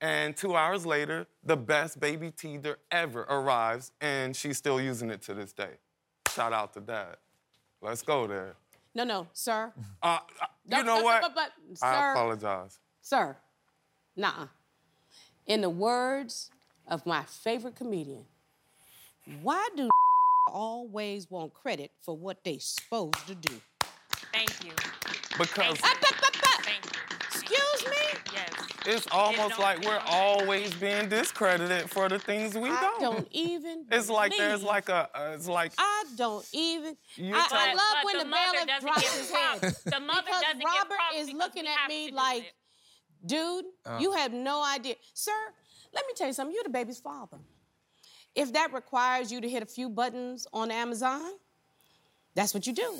and 0.00 0.36
two 0.36 0.56
hours 0.56 0.86
later, 0.86 1.26
the 1.44 1.56
best 1.56 1.98
baby 2.00 2.30
teether 2.30 2.76
ever 2.90 3.22
arrives, 3.22 3.92
and 4.00 4.34
she's 4.34 4.56
still 4.56 4.80
using 4.80 5.10
it 5.10 5.22
to 5.22 5.34
this 5.34 5.52
day. 5.52 5.72
Shout 6.34 6.52
out 6.52 6.72
to 6.74 6.80
dad. 6.80 7.16
Let's 7.80 8.02
go 8.02 8.26
there. 8.26 8.54
No, 8.94 9.04
no, 9.04 9.26
sir. 9.32 9.72
Uh, 10.02 10.18
uh, 10.40 10.46
You 10.66 10.78
No, 10.78 10.82
know 10.82 11.02
what? 11.02 11.22
But, 11.22 11.34
but, 11.34 11.50
but, 11.80 11.86
I 11.86 12.12
apologize. 12.12 12.78
sir, 13.02 13.36
nah. 14.16 14.48
In 15.46 15.60
the 15.62 15.70
words 15.70 16.50
of 16.86 17.04
my 17.06 17.22
favorite 17.24 17.74
comedian, 17.76 18.24
why 19.42 19.68
do 19.76 19.88
always 20.48 21.30
want 21.30 21.52
credit 21.54 21.90
for 22.02 22.16
what 22.16 22.42
they 22.44 22.58
supposed 22.58 23.26
to 23.26 23.34
do? 23.34 23.54
Thank 24.32 24.64
you. 24.64 24.72
Because 25.38 25.78
but, 25.80 25.96
but, 26.00 26.14
but, 26.20 26.64
Thank 26.64 26.84
you. 26.84 27.16
excuse 27.26 27.84
me? 27.86 28.20
Yes. 28.34 28.50
it's 28.86 29.06
almost 29.12 29.50
don't- 29.50 29.60
like 29.60 29.80
we're 29.84 30.02
always 30.06 30.74
being 30.74 31.08
discredited 31.08 31.88
for 31.90 32.08
the 32.08 32.18
things 32.18 32.54
we 32.56 32.68
I 32.70 32.80
don't. 32.80 33.00
don't 33.00 33.28
even. 33.30 33.86
It's 33.90 34.10
like 34.10 34.36
there's 34.36 34.62
like 34.62 34.88
a, 34.88 35.08
uh, 35.14 35.32
it's 35.34 35.48
like 35.48 35.72
I 35.78 36.04
don't 36.16 36.46
even. 36.52 36.96
You 37.16 37.34
I, 37.34 37.46
I 37.50 37.74
love 37.74 37.80
But 37.94 38.04
when 38.04 38.18
the 38.18 38.24
the, 38.24 38.30
mother 38.30 38.52
bailiff 38.52 38.66
doesn't 38.68 38.82
drops 38.82 39.02
get 39.02 39.10
his 39.12 39.30
props. 39.30 39.60
head. 39.60 39.74
The 39.94 40.00
mother 40.00 40.22
because 40.26 40.42
doesn't 40.42 40.64
Robert 40.64 40.88
props 40.96 41.16
is 41.16 41.32
looking 41.32 41.66
at 41.66 41.88
me 41.88 42.10
like, 42.10 42.42
it. 42.42 42.52
dude, 43.26 43.64
Uh. 43.86 43.98
you 44.00 44.12
have 44.12 44.32
no 44.32 44.62
idea. 44.62 44.96
Sir, 45.14 45.32
let 45.94 46.04
me 46.06 46.12
tell 46.16 46.26
you 46.26 46.32
something. 46.34 46.54
You're 46.54 46.64
the 46.64 46.70
baby's 46.70 46.98
father. 47.00 47.38
If 48.34 48.52
that 48.52 48.72
requires 48.72 49.32
you 49.32 49.40
to 49.40 49.48
hit 49.48 49.62
a 49.62 49.66
few 49.66 49.88
buttons 49.88 50.46
on 50.52 50.70
Amazon, 50.70 51.22
that's 52.34 52.54
what 52.54 52.66
you 52.66 52.72
do. 52.72 52.98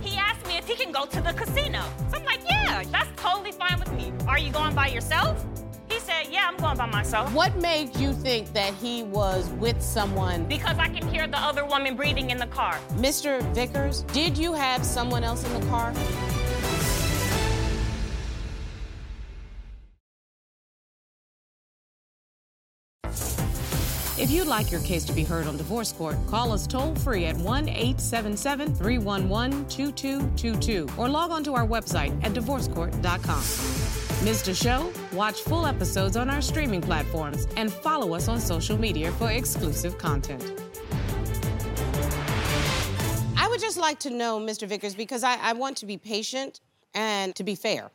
He 0.00 0.16
asked 0.16 0.46
me 0.46 0.56
if 0.56 0.68
he 0.68 0.76
can 0.76 0.92
go 0.92 1.04
to 1.04 1.20
the 1.20 1.32
casino. 1.32 1.82
So 2.10 2.18
I'm 2.18 2.24
like, 2.24 2.40
yeah, 2.48 2.84
that's 2.84 3.10
totally 3.20 3.52
fine 3.52 3.78
with 3.80 3.92
me. 3.92 4.12
Are 4.28 4.38
you 4.38 4.52
going 4.52 4.74
by 4.74 4.88
yourself? 4.88 5.44
He 5.88 5.98
said, 6.00 6.26
yeah, 6.30 6.48
I'm 6.48 6.56
going 6.56 6.76
by 6.76 6.86
myself. 6.86 7.32
What 7.32 7.56
made 7.56 7.96
you 7.96 8.12
think 8.12 8.52
that 8.52 8.74
he 8.74 9.02
was 9.04 9.48
with 9.50 9.80
someone? 9.80 10.44
Because 10.44 10.78
I 10.78 10.88
can 10.88 11.08
hear 11.08 11.26
the 11.26 11.38
other 11.38 11.64
woman 11.64 11.96
breathing 11.96 12.30
in 12.30 12.38
the 12.38 12.46
car. 12.46 12.78
Mr. 12.94 13.42
Vickers, 13.54 14.02
did 14.12 14.36
you 14.36 14.52
have 14.52 14.84
someone 14.84 15.24
else 15.24 15.44
in 15.44 15.60
the 15.60 15.66
car? 15.66 15.92
If 24.18 24.30
you'd 24.30 24.46
like 24.46 24.72
your 24.72 24.80
case 24.80 25.04
to 25.04 25.12
be 25.12 25.24
heard 25.24 25.46
on 25.46 25.58
divorce 25.58 25.92
court, 25.92 26.16
call 26.26 26.50
us 26.50 26.66
toll 26.66 26.94
free 26.94 27.26
at 27.26 27.36
1 27.36 27.68
877 27.68 28.74
311 28.74 29.68
2222 29.68 30.88
or 30.96 31.06
log 31.06 31.30
on 31.30 31.44
to 31.44 31.52
our 31.52 31.66
website 31.66 32.18
at 32.24 32.32
divorcecourt.com. 32.32 34.24
Missed 34.24 34.48
a 34.48 34.54
show? 34.54 34.90
Watch 35.12 35.42
full 35.42 35.66
episodes 35.66 36.16
on 36.16 36.30
our 36.30 36.40
streaming 36.40 36.80
platforms 36.80 37.46
and 37.58 37.70
follow 37.70 38.14
us 38.14 38.26
on 38.28 38.40
social 38.40 38.78
media 38.78 39.12
for 39.12 39.30
exclusive 39.30 39.98
content. 39.98 40.42
I 43.36 43.48
would 43.50 43.60
just 43.60 43.76
like 43.76 43.98
to 43.98 44.08
know, 44.08 44.40
Mr. 44.40 44.66
Vickers, 44.66 44.94
because 44.94 45.24
I, 45.24 45.36
I 45.42 45.52
want 45.52 45.76
to 45.78 45.86
be 45.86 45.98
patient 45.98 46.60
and 46.94 47.36
to 47.36 47.44
be 47.44 47.54
fair. 47.54 47.90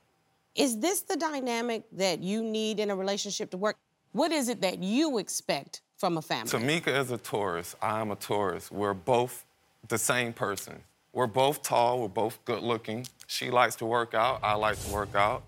Is 0.54 0.78
this 0.78 1.01
the 1.01 1.16
dynamic 1.16 1.86
that 1.94 2.22
you 2.22 2.44
need 2.44 2.80
in 2.80 2.92
a 2.92 2.96
relationship 2.96 3.50
to 3.50 3.58
work? 3.58 3.78
What 4.12 4.32
is 4.32 4.50
it 4.50 4.62
that 4.62 4.84
you 4.84 5.18
expect 5.18 5.82
from 6.01 6.17
a 6.17 6.22
family? 6.22 6.51
Tamikka 6.51 6.88
is 7.00 7.12
a 7.12 7.17
Taurus. 7.17 7.75
I'm 7.79 8.10
a 8.10 8.15
Taurus. 8.15 8.72
We're 8.72 8.96
both 8.96 9.46
the 9.88 10.00
same 10.00 10.34
person. 10.34 10.81
We're 11.13 11.27
both 11.27 11.62
tall. 11.62 12.01
We're 12.01 12.08
both 12.08 12.43
good 12.43 12.63
looking. 12.63 13.05
She 13.27 13.51
likes 13.51 13.75
to 13.77 13.86
work 13.86 14.15
out. 14.15 14.39
I 14.41 14.55
like 14.55 14.84
to 14.84 14.91
work 14.91 15.13
out. 15.13 15.43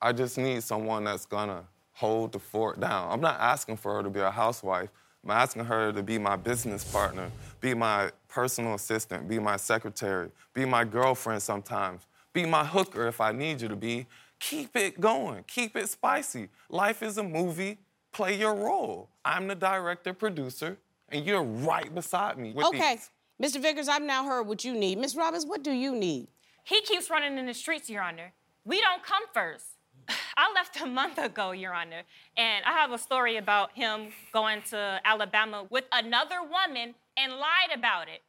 I 0.00 0.12
just 0.12 0.38
need 0.38 0.62
someone 0.62 1.02
that's 1.02 1.26
gonna 1.26 1.64
hold 1.92 2.32
the 2.32 2.38
fort 2.38 2.78
down. 2.78 3.10
I'm 3.10 3.20
not 3.20 3.40
asking 3.40 3.78
for 3.78 3.96
her 3.96 4.02
to 4.04 4.10
be 4.10 4.20
a 4.20 4.30
housewife. 4.30 4.90
I'm 5.24 5.30
asking 5.32 5.64
her 5.64 5.92
to 5.92 6.02
be 6.04 6.18
my 6.18 6.36
business 6.36 6.84
partner, 6.84 7.28
be 7.60 7.74
my 7.74 8.12
personal 8.28 8.74
assistant, 8.74 9.28
be 9.28 9.40
my 9.40 9.56
secretary, 9.56 10.30
be 10.54 10.64
my 10.64 10.84
girlfriend 10.84 11.42
sometimes, 11.42 12.06
be 12.32 12.46
my 12.46 12.64
hooker 12.64 13.08
if 13.08 13.20
I 13.20 13.32
need 13.32 13.60
you 13.60 13.66
to 13.66 13.76
be. 13.76 14.06
Keep 14.38 14.76
it 14.76 15.00
going. 15.00 15.42
Keep 15.48 15.74
it 15.74 15.88
spicy. 15.88 16.48
Life 16.68 17.02
is 17.02 17.18
a 17.18 17.24
movie. 17.24 17.78
Play 18.16 18.38
your 18.38 18.54
role. 18.54 19.10
I'm 19.26 19.46
the 19.46 19.54
director, 19.54 20.14
producer, 20.14 20.78
and 21.10 21.26
you're 21.26 21.42
right 21.42 21.94
beside 21.94 22.38
me. 22.38 22.54
With 22.54 22.64
okay, 22.64 22.96
these. 23.38 23.52
Mr. 23.52 23.60
Vickers, 23.60 23.88
I've 23.88 24.00
now 24.00 24.24
heard 24.24 24.44
what 24.44 24.64
you 24.64 24.72
need. 24.72 24.96
Miss 24.96 25.14
Robins, 25.14 25.44
what 25.44 25.62
do 25.62 25.70
you 25.70 25.94
need? 25.94 26.28
He 26.64 26.80
keeps 26.80 27.10
running 27.10 27.36
in 27.36 27.44
the 27.44 27.52
streets, 27.52 27.90
Your 27.90 28.02
Honor. 28.02 28.32
We 28.64 28.80
don't 28.80 29.02
come 29.02 29.24
first. 29.34 29.66
I 30.08 30.50
left 30.54 30.80
a 30.80 30.86
month 30.86 31.18
ago, 31.18 31.50
Your 31.50 31.74
Honor, 31.74 32.04
and 32.38 32.64
I 32.64 32.72
have 32.72 32.90
a 32.90 32.96
story 32.96 33.36
about 33.36 33.72
him 33.72 34.08
going 34.32 34.62
to 34.70 34.98
Alabama 35.04 35.66
with 35.68 35.84
another 35.92 36.40
woman 36.40 36.94
and 37.18 37.32
lied 37.32 37.76
about 37.76 38.08
it. 38.08 38.22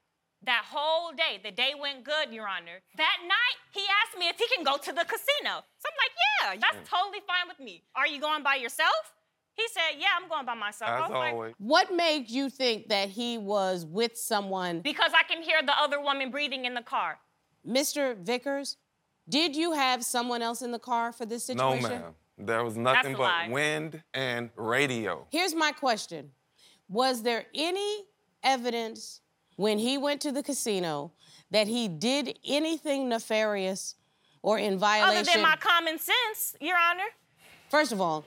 That 0.43 0.63
whole 0.69 1.13
day, 1.13 1.39
the 1.41 1.51
day 1.51 1.71
went 1.79 2.03
good, 2.03 2.33
Your 2.33 2.49
Honor. 2.49 2.81
That 2.97 3.19
night, 3.23 3.57
he 3.71 3.85
asked 4.03 4.19
me 4.19 4.27
if 4.27 4.37
he 4.37 4.47
can 4.53 4.65
go 4.65 4.75
to 4.75 4.91
the 4.91 5.05
casino. 5.05 5.63
So 5.79 5.87
I'm 5.87 5.97
like, 5.97 6.11
yeah, 6.19 6.59
that's 6.59 6.89
mm. 6.89 6.91
totally 6.91 7.23
fine 7.25 7.47
with 7.47 7.61
me. 7.65 7.83
Are 7.95 8.05
you 8.05 8.19
going 8.19 8.43
by 8.43 8.55
yourself? 8.55 9.13
He 9.57 9.67
said, 9.73 9.99
yeah, 9.99 10.07
I'm 10.21 10.29
going 10.29 10.45
by 10.45 10.53
myself. 10.53 10.91
I 10.91 10.95
As 10.95 11.09
was 11.09 11.11
like, 11.11 11.33
always. 11.33 11.53
What 11.57 11.91
made 11.93 12.29
you 12.29 12.49
think 12.49 12.89
that 12.89 13.09
he 13.09 13.39
was 13.39 13.85
with 13.85 14.15
someone? 14.15 14.81
because 14.81 15.11
I 15.17 15.23
can 15.23 15.41
hear 15.41 15.57
the 15.65 15.73
other 15.77 15.99
woman 15.99 16.29
breathing 16.29 16.65
in 16.65 16.75
the 16.75 16.83
car. 16.83 17.17
Mr. 17.67 18.15
Vickers, 18.17 18.77
did 19.27 19.55
you 19.55 19.73
have 19.73 20.05
someone 20.05 20.41
else 20.43 20.61
in 20.61 20.71
the 20.71 20.79
car 20.79 21.11
for 21.11 21.25
this 21.25 21.43
situation? 21.45 21.81
No, 21.81 21.89
ma'am. 21.89 22.15
There 22.37 22.63
was 22.63 22.77
nothing 22.77 23.13
but 23.13 23.21
lie. 23.21 23.47
wind 23.49 24.03
and 24.13 24.51
radio. 24.55 25.25
Here's 25.31 25.55
my 25.55 25.71
question 25.71 26.31
Was 26.87 27.23
there 27.23 27.47
any 27.55 28.05
evidence 28.43 29.21
when 29.55 29.79
he 29.79 29.97
went 29.97 30.21
to 30.21 30.31
the 30.31 30.43
casino 30.43 31.11
that 31.49 31.67
he 31.67 31.87
did 31.87 32.37
anything 32.45 33.09
nefarious 33.09 33.95
or 34.43 34.59
in 34.59 34.77
violation? 34.77 35.17
Other 35.21 35.31
than 35.33 35.41
my 35.41 35.55
common 35.55 35.97
sense, 35.97 36.55
Your 36.61 36.77
Honor. 36.77 37.09
First 37.69 37.91
of 37.91 37.99
all, 37.99 38.23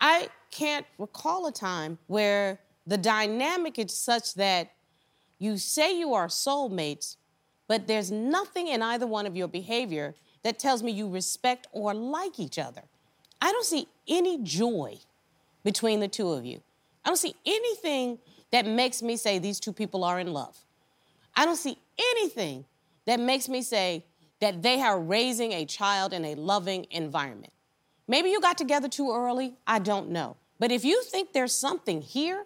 I 0.00 0.28
can't 0.50 0.86
recall 0.98 1.46
a 1.46 1.52
time 1.52 1.98
where 2.06 2.58
the 2.86 2.98
dynamic 2.98 3.78
is 3.78 3.96
such 3.96 4.34
that 4.34 4.72
you 5.38 5.56
say 5.56 5.98
you 5.98 6.14
are 6.14 6.26
soulmates, 6.26 7.16
but 7.68 7.86
there's 7.86 8.10
nothing 8.10 8.68
in 8.68 8.82
either 8.82 9.06
one 9.06 9.26
of 9.26 9.36
your 9.36 9.48
behavior 9.48 10.14
that 10.42 10.58
tells 10.58 10.82
me 10.82 10.92
you 10.92 11.08
respect 11.08 11.66
or 11.72 11.94
like 11.94 12.38
each 12.38 12.58
other. 12.58 12.82
I 13.40 13.52
don't 13.52 13.64
see 13.64 13.88
any 14.08 14.38
joy 14.42 14.98
between 15.64 16.00
the 16.00 16.08
two 16.08 16.30
of 16.32 16.44
you. 16.44 16.60
I 17.04 17.08
don't 17.08 17.16
see 17.16 17.34
anything 17.46 18.18
that 18.50 18.66
makes 18.66 19.02
me 19.02 19.16
say 19.16 19.38
these 19.38 19.60
two 19.60 19.72
people 19.72 20.04
are 20.04 20.20
in 20.20 20.32
love. 20.32 20.58
I 21.34 21.44
don't 21.44 21.56
see 21.56 21.78
anything 21.98 22.64
that 23.06 23.20
makes 23.20 23.48
me 23.48 23.62
say 23.62 24.04
that 24.40 24.62
they 24.62 24.80
are 24.80 24.98
raising 24.98 25.52
a 25.52 25.64
child 25.64 26.12
in 26.12 26.24
a 26.24 26.34
loving 26.34 26.86
environment. 26.90 27.52
Maybe 28.10 28.30
you 28.30 28.40
got 28.40 28.58
together 28.58 28.88
too 28.88 29.12
early, 29.12 29.54
I 29.68 29.78
don't 29.78 30.10
know. 30.10 30.36
But 30.58 30.72
if 30.72 30.84
you 30.84 31.00
think 31.04 31.32
there's 31.32 31.52
something 31.52 32.02
here, 32.02 32.44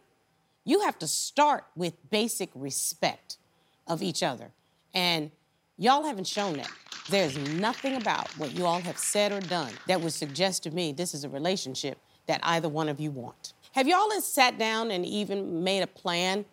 you 0.62 0.80
have 0.80 0.98
to 0.98 1.08
start 1.08 1.64
with 1.74 1.94
basic 2.10 2.50
respect 2.54 3.38
of 3.86 4.02
each 4.02 4.22
other. 4.22 4.50
And 4.92 5.30
y'all 5.78 6.04
haven't 6.04 6.26
shown 6.26 6.58
that. 6.58 6.70
There's 7.08 7.38
nothing 7.38 7.96
about 7.96 8.28
what 8.36 8.52
you 8.54 8.66
all 8.66 8.80
have 8.80 8.98
said 8.98 9.32
or 9.32 9.40
done 9.40 9.72
that 9.86 10.02
would 10.02 10.12
suggest 10.12 10.64
to 10.64 10.70
me 10.70 10.92
this 10.92 11.14
is 11.14 11.24
a 11.24 11.30
relationship 11.30 11.96
that 12.26 12.40
either 12.42 12.68
one 12.68 12.90
of 12.90 13.00
you 13.00 13.10
want. 13.10 13.54
Have 13.72 13.88
y'all 13.88 14.10
sat 14.20 14.58
down 14.58 14.90
and 14.90 15.06
even 15.06 15.64
made 15.64 15.80
a 15.80 15.86
plan 15.86 16.44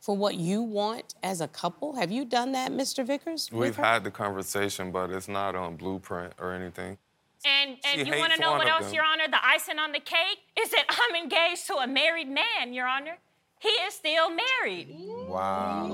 for 0.00 0.16
what 0.16 0.34
you 0.34 0.60
want 0.62 1.14
as 1.22 1.40
a 1.40 1.46
couple? 1.46 1.94
Have 1.94 2.10
you 2.10 2.24
done 2.24 2.50
that, 2.50 2.72
Mr. 2.72 3.06
Vickers? 3.06 3.48
We've 3.52 3.76
had 3.76 4.02
the 4.02 4.10
conversation, 4.10 4.90
but 4.90 5.12
it's 5.12 5.28
not 5.28 5.54
on 5.54 5.76
blueprint 5.76 6.32
or 6.40 6.52
anything. 6.52 6.98
And, 7.46 7.76
She 7.84 8.04
you 8.04 8.18
want 8.18 8.32
to 8.32 8.40
know 8.40 8.52
what 8.52 8.66
else, 8.66 8.86
them. 8.86 8.94
Your 8.94 9.04
Honor? 9.04 9.28
The 9.30 9.44
icing 9.44 9.78
on 9.78 9.92
the 9.92 10.00
cake 10.00 10.38
is 10.60 10.70
that 10.70 10.84
I'm 10.88 11.14
engaged 11.22 11.66
to 11.68 11.74
a 11.76 11.86
married 11.86 12.28
man, 12.28 12.72
Your 12.72 12.86
Honor. 12.88 13.18
He 13.60 13.68
is 13.68 13.94
still 13.94 14.28
married. 14.30 14.88
Wow. 15.28 15.86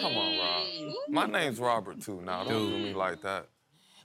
Come 0.00 0.16
on, 0.16 0.38
Rob. 0.38 0.94
My 1.08 1.26
name's 1.26 1.58
Robert, 1.58 2.00
too. 2.02 2.20
Now, 2.22 2.44
don't 2.44 2.70
do 2.70 2.78
me 2.78 2.92
like 2.92 3.22
that. 3.22 3.46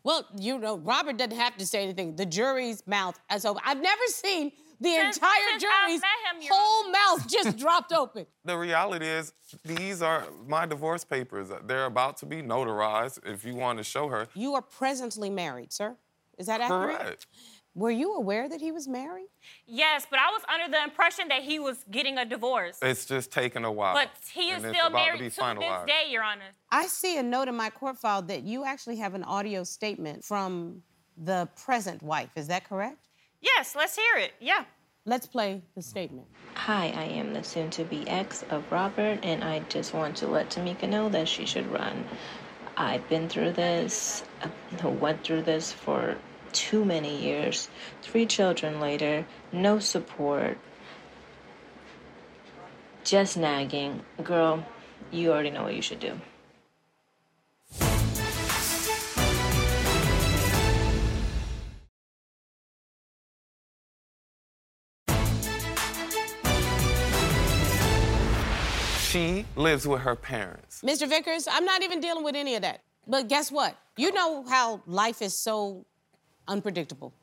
Well, 0.04 0.26
you 0.38 0.58
know, 0.58 0.78
Robert 0.78 1.18
doesn't 1.18 1.36
have 1.38 1.58
to 1.58 1.66
say 1.66 1.84
anything. 1.84 2.16
The 2.16 2.26
jury's 2.26 2.86
mouth 2.88 3.20
is 3.34 3.46
open. 3.46 3.62
I've 3.66 3.82
never 3.82 4.02
seen 4.08 4.52
the 4.80 4.90
Since- 4.92 5.18
entire 5.18 5.40
since 5.50 5.64
jury's 5.64 6.02
him, 6.02 6.42
Your 6.42 6.54
whole 6.56 6.92
mouth 6.92 7.28
just 7.28 7.58
dropped 7.58 7.92
open. 7.92 8.26
The 8.46 8.58
reality 8.58 9.06
is, 9.06 9.34
these 9.64 10.02
are 10.02 10.24
my 10.48 10.66
divorce 10.66 11.04
papers. 11.04 11.50
They're 11.68 11.86
about 11.86 12.18
to 12.18 12.26
be 12.26 12.38
notarized 12.38 13.20
if 13.30 13.44
you 13.46 13.54
want 13.56 13.78
to 13.78 13.84
show 13.84 14.08
her. 14.08 14.28
You 14.34 14.56
are 14.56 14.62
presently 14.62 15.30
married, 15.30 15.72
sir. 15.74 15.98
Is 16.40 16.48
that 16.48 16.62
accurate? 16.62 16.98
Correct. 16.98 17.28
Were 17.76 17.92
you 17.92 18.16
aware 18.16 18.50
that 18.50 18.60
he 18.60 18.72
was 18.72 18.88
married? 18.88 19.28
Yes, 19.68 20.08
but 20.10 20.20
I 20.20 20.32
was 20.32 20.42
under 20.54 20.76
the 20.76 20.84
impression 20.84 21.28
that 21.28 21.44
he 21.44 21.60
was 21.60 21.86
getting 21.92 22.18
a 22.18 22.26
divorce. 22.26 22.80
It's 22.82 23.06
just 23.06 23.32
taking 23.32 23.64
a 23.64 23.72
while. 23.72 23.94
But 23.94 24.10
he 24.34 24.50
is 24.50 24.60
still 24.60 24.88
about 24.88 25.06
to 25.06 25.18
married 25.18 25.20
to, 25.20 25.26
this 25.60 25.86
day, 25.86 26.10
Your 26.10 26.24
Honor. 26.24 26.56
I 26.72 26.88
see 26.88 27.18
a 27.20 27.24
note 27.24 27.48
in 27.48 27.56
my 27.56 27.70
court 27.70 27.98
file 27.98 28.24
that 28.24 28.42
you 28.42 28.66
actually 28.66 28.98
have 28.98 29.14
an 29.14 29.24
audio 29.24 29.64
statement 29.64 30.26
from 30.26 30.82
the 31.16 31.48
present 31.56 32.02
wife. 32.02 32.32
Is 32.36 32.48
that 32.48 32.68
correct? 32.68 33.08
Yes, 33.42 33.76
let's 33.76 33.96
hear 33.96 34.18
it. 34.18 34.34
Yeah. 34.40 34.66
Let's 35.06 35.28
play 35.28 35.62
the 35.76 35.82
statement. 35.82 36.28
Hi, 36.56 36.88
I 36.88 37.04
am 37.04 37.34
the 37.34 37.44
soon 37.44 37.70
to 37.72 37.84
be 37.84 38.08
ex 38.08 38.44
of 38.50 38.70
Robert, 38.72 39.20
and 39.24 39.44
I 39.44 39.60
just 39.70 39.94
want 39.94 40.18
to 40.18 40.28
let 40.28 40.50
Tamikka 40.50 40.90
know 40.90 41.08
that 41.10 41.28
she 41.28 41.46
should 41.46 41.68
run. 41.72 42.04
I've 42.76 43.08
been 43.10 43.30
through 43.30 43.54
this, 43.54 44.24
I 44.42 44.88
went 44.88 45.24
through 45.24 45.44
this 45.44 45.72
for 45.72 46.18
too 46.54 46.86
many 46.86 47.22
years. 47.22 47.70
Three 48.02 48.26
children 48.26 48.80
later, 48.80 49.26
no 49.52 49.80
support, 49.80 50.58
just 53.04 53.38
nagging. 53.38 54.04
Girl, 54.24 54.66
you 55.12 55.32
already 55.32 55.50
know 55.50 55.64
what 55.64 55.76
you 55.76 55.82
should 55.82 56.00
do. 56.00 56.20
She 69.10 69.44
lives 69.56 69.88
with 69.88 70.02
her 70.02 70.16
parents. 70.16 70.84
Mr. 70.86 71.10
Vickers, 71.10 71.48
I'm 71.50 71.66
not 71.66 71.82
even 71.82 72.00
dealing 72.00 72.24
with 72.24 72.36
any 72.36 72.54
of 72.54 72.62
that. 72.62 72.84
But 73.08 73.28
guess 73.28 73.52
what? 73.52 73.76
You 73.98 74.14
know 74.14 74.46
how 74.48 74.84
life 74.86 75.24
is 75.24 75.36
so 75.36 75.88
unpredictable. 76.50 77.14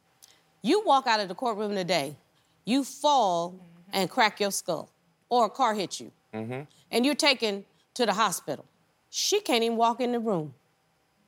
You 0.63 0.83
walk 0.85 1.07
out 1.07 1.21
of 1.21 1.29
the 1.29 1.35
courtroom 1.35 1.75
today, 1.75 2.17
you 2.65 2.85
fall 2.85 3.61
and 3.93 4.09
crack 4.09 4.41
your 4.41 4.51
skull, 4.51 4.91
or 5.29 5.47
a 5.47 5.51
car 5.51 5.75
hits 5.75 6.01
you, 6.01 6.11
mm-hmm. 6.33 6.63
and 6.91 7.05
you're 7.05 7.15
taken 7.15 7.65
to 7.95 8.07
the 8.07 8.13
hospital. 8.13 8.65
She 9.11 9.41
can't 9.41 9.63
even 9.63 9.77
walk 9.77 10.01
in 10.01 10.13
the 10.13 10.19
room. 10.19 10.55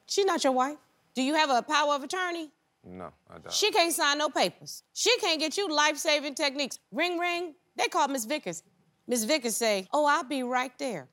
She's 0.06 0.24
not 0.24 0.42
your 0.42 0.52
wife. 0.52 0.78
Do 1.14 1.22
you 1.22 1.34
have 1.34 1.50
a 1.50 1.62
power 1.62 1.94
of 1.94 2.02
attorney? 2.02 2.50
No, 2.84 3.12
I 3.28 3.38
don't. 3.38 3.52
She 3.52 3.70
can't 3.70 3.92
sign 3.92 4.18
no 4.18 4.28
papers. 4.28 4.82
She 4.94 5.16
can't 5.18 5.38
get 5.38 5.56
you 5.56 5.68
life-saving 5.68 6.34
techniques. 6.34 6.78
Ring, 6.92 7.18
ring. 7.18 7.54
They 7.76 7.88
call 7.88 8.08
Miss 8.08 8.24
Vickers. 8.24 8.62
Miss 9.06 9.24
Vickers 9.24 9.56
say, 9.56 9.88
"Oh, 9.92 10.06
I'll 10.06 10.24
be 10.24 10.42
right 10.42 10.76
there." 10.78 11.08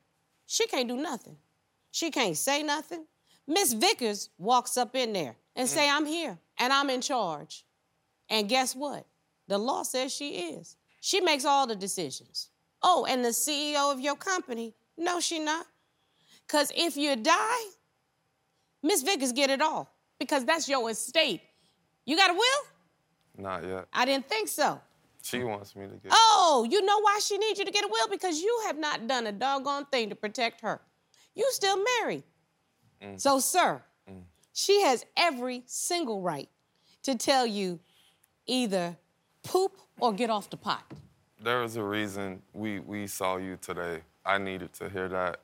She 0.46 0.66
can't 0.66 0.88
do 0.88 0.96
nothing. 0.96 1.36
She 1.90 2.10
can't 2.10 2.36
say 2.36 2.62
nothing. 2.62 3.06
Miss 3.46 3.72
Vickers 3.72 4.30
walks 4.38 4.76
up 4.76 4.94
in 4.94 5.12
there 5.12 5.36
and 5.54 5.68
say, 5.68 5.86
mm. 5.86 5.96
"I'm 5.96 6.06
here 6.06 6.38
and 6.58 6.72
I'm 6.72 6.90
in 6.90 7.00
charge." 7.00 7.64
And 8.28 8.48
guess 8.48 8.74
what? 8.74 9.06
The 9.48 9.58
law 9.58 9.82
says 9.82 10.12
she 10.12 10.52
is. 10.54 10.76
She 11.00 11.20
makes 11.20 11.44
all 11.44 11.66
the 11.66 11.76
decisions. 11.76 12.50
Oh, 12.82 13.06
and 13.08 13.24
the 13.24 13.30
CEO 13.30 13.92
of 13.92 14.00
your 14.00 14.16
company? 14.16 14.74
No, 14.98 15.20
she 15.20 15.38
not. 15.38 15.66
Cause 16.48 16.72
if 16.76 16.96
you 16.96 17.16
die, 17.16 17.64
Miss 18.82 19.02
Vickers 19.02 19.32
get 19.32 19.50
it 19.50 19.60
all 19.60 19.92
because 20.18 20.44
that's 20.44 20.68
your 20.68 20.88
estate. 20.90 21.40
You 22.04 22.16
got 22.16 22.30
a 22.30 22.34
will? 22.34 23.42
Not 23.44 23.64
yet. 23.64 23.86
I 23.92 24.04
didn't 24.04 24.28
think 24.28 24.48
so. 24.48 24.80
She 25.22 25.42
wants 25.42 25.74
me 25.74 25.86
to 25.86 25.96
get. 25.96 26.12
Oh, 26.12 26.66
you 26.70 26.84
know 26.84 27.00
why 27.00 27.18
she 27.20 27.36
needs 27.36 27.58
you 27.58 27.64
to 27.64 27.72
get 27.72 27.84
a 27.84 27.88
will? 27.88 28.08
Because 28.08 28.40
you 28.40 28.62
have 28.66 28.78
not 28.78 29.08
done 29.08 29.26
a 29.26 29.32
doggone 29.32 29.86
thing 29.86 30.08
to 30.10 30.14
protect 30.14 30.60
her. 30.60 30.80
You 31.34 31.46
still 31.50 31.82
married. 32.00 32.22
Mm. 33.02 33.20
So, 33.20 33.40
sir, 33.40 33.82
she 34.56 34.80
has 34.80 35.04
every 35.18 35.62
single 35.66 36.22
right 36.22 36.48
to 37.02 37.14
tell 37.14 37.46
you 37.46 37.78
either 38.46 38.96
poop 39.42 39.76
or 40.00 40.14
get 40.14 40.30
off 40.30 40.48
the 40.48 40.56
pot. 40.56 40.82
There 41.42 41.60
was 41.60 41.76
a 41.76 41.82
reason 41.82 42.40
we, 42.54 42.80
we 42.80 43.06
saw 43.06 43.36
you 43.36 43.58
today. 43.60 44.00
I 44.24 44.38
needed 44.38 44.72
to 44.74 44.88
hear 44.88 45.08
that. 45.10 45.40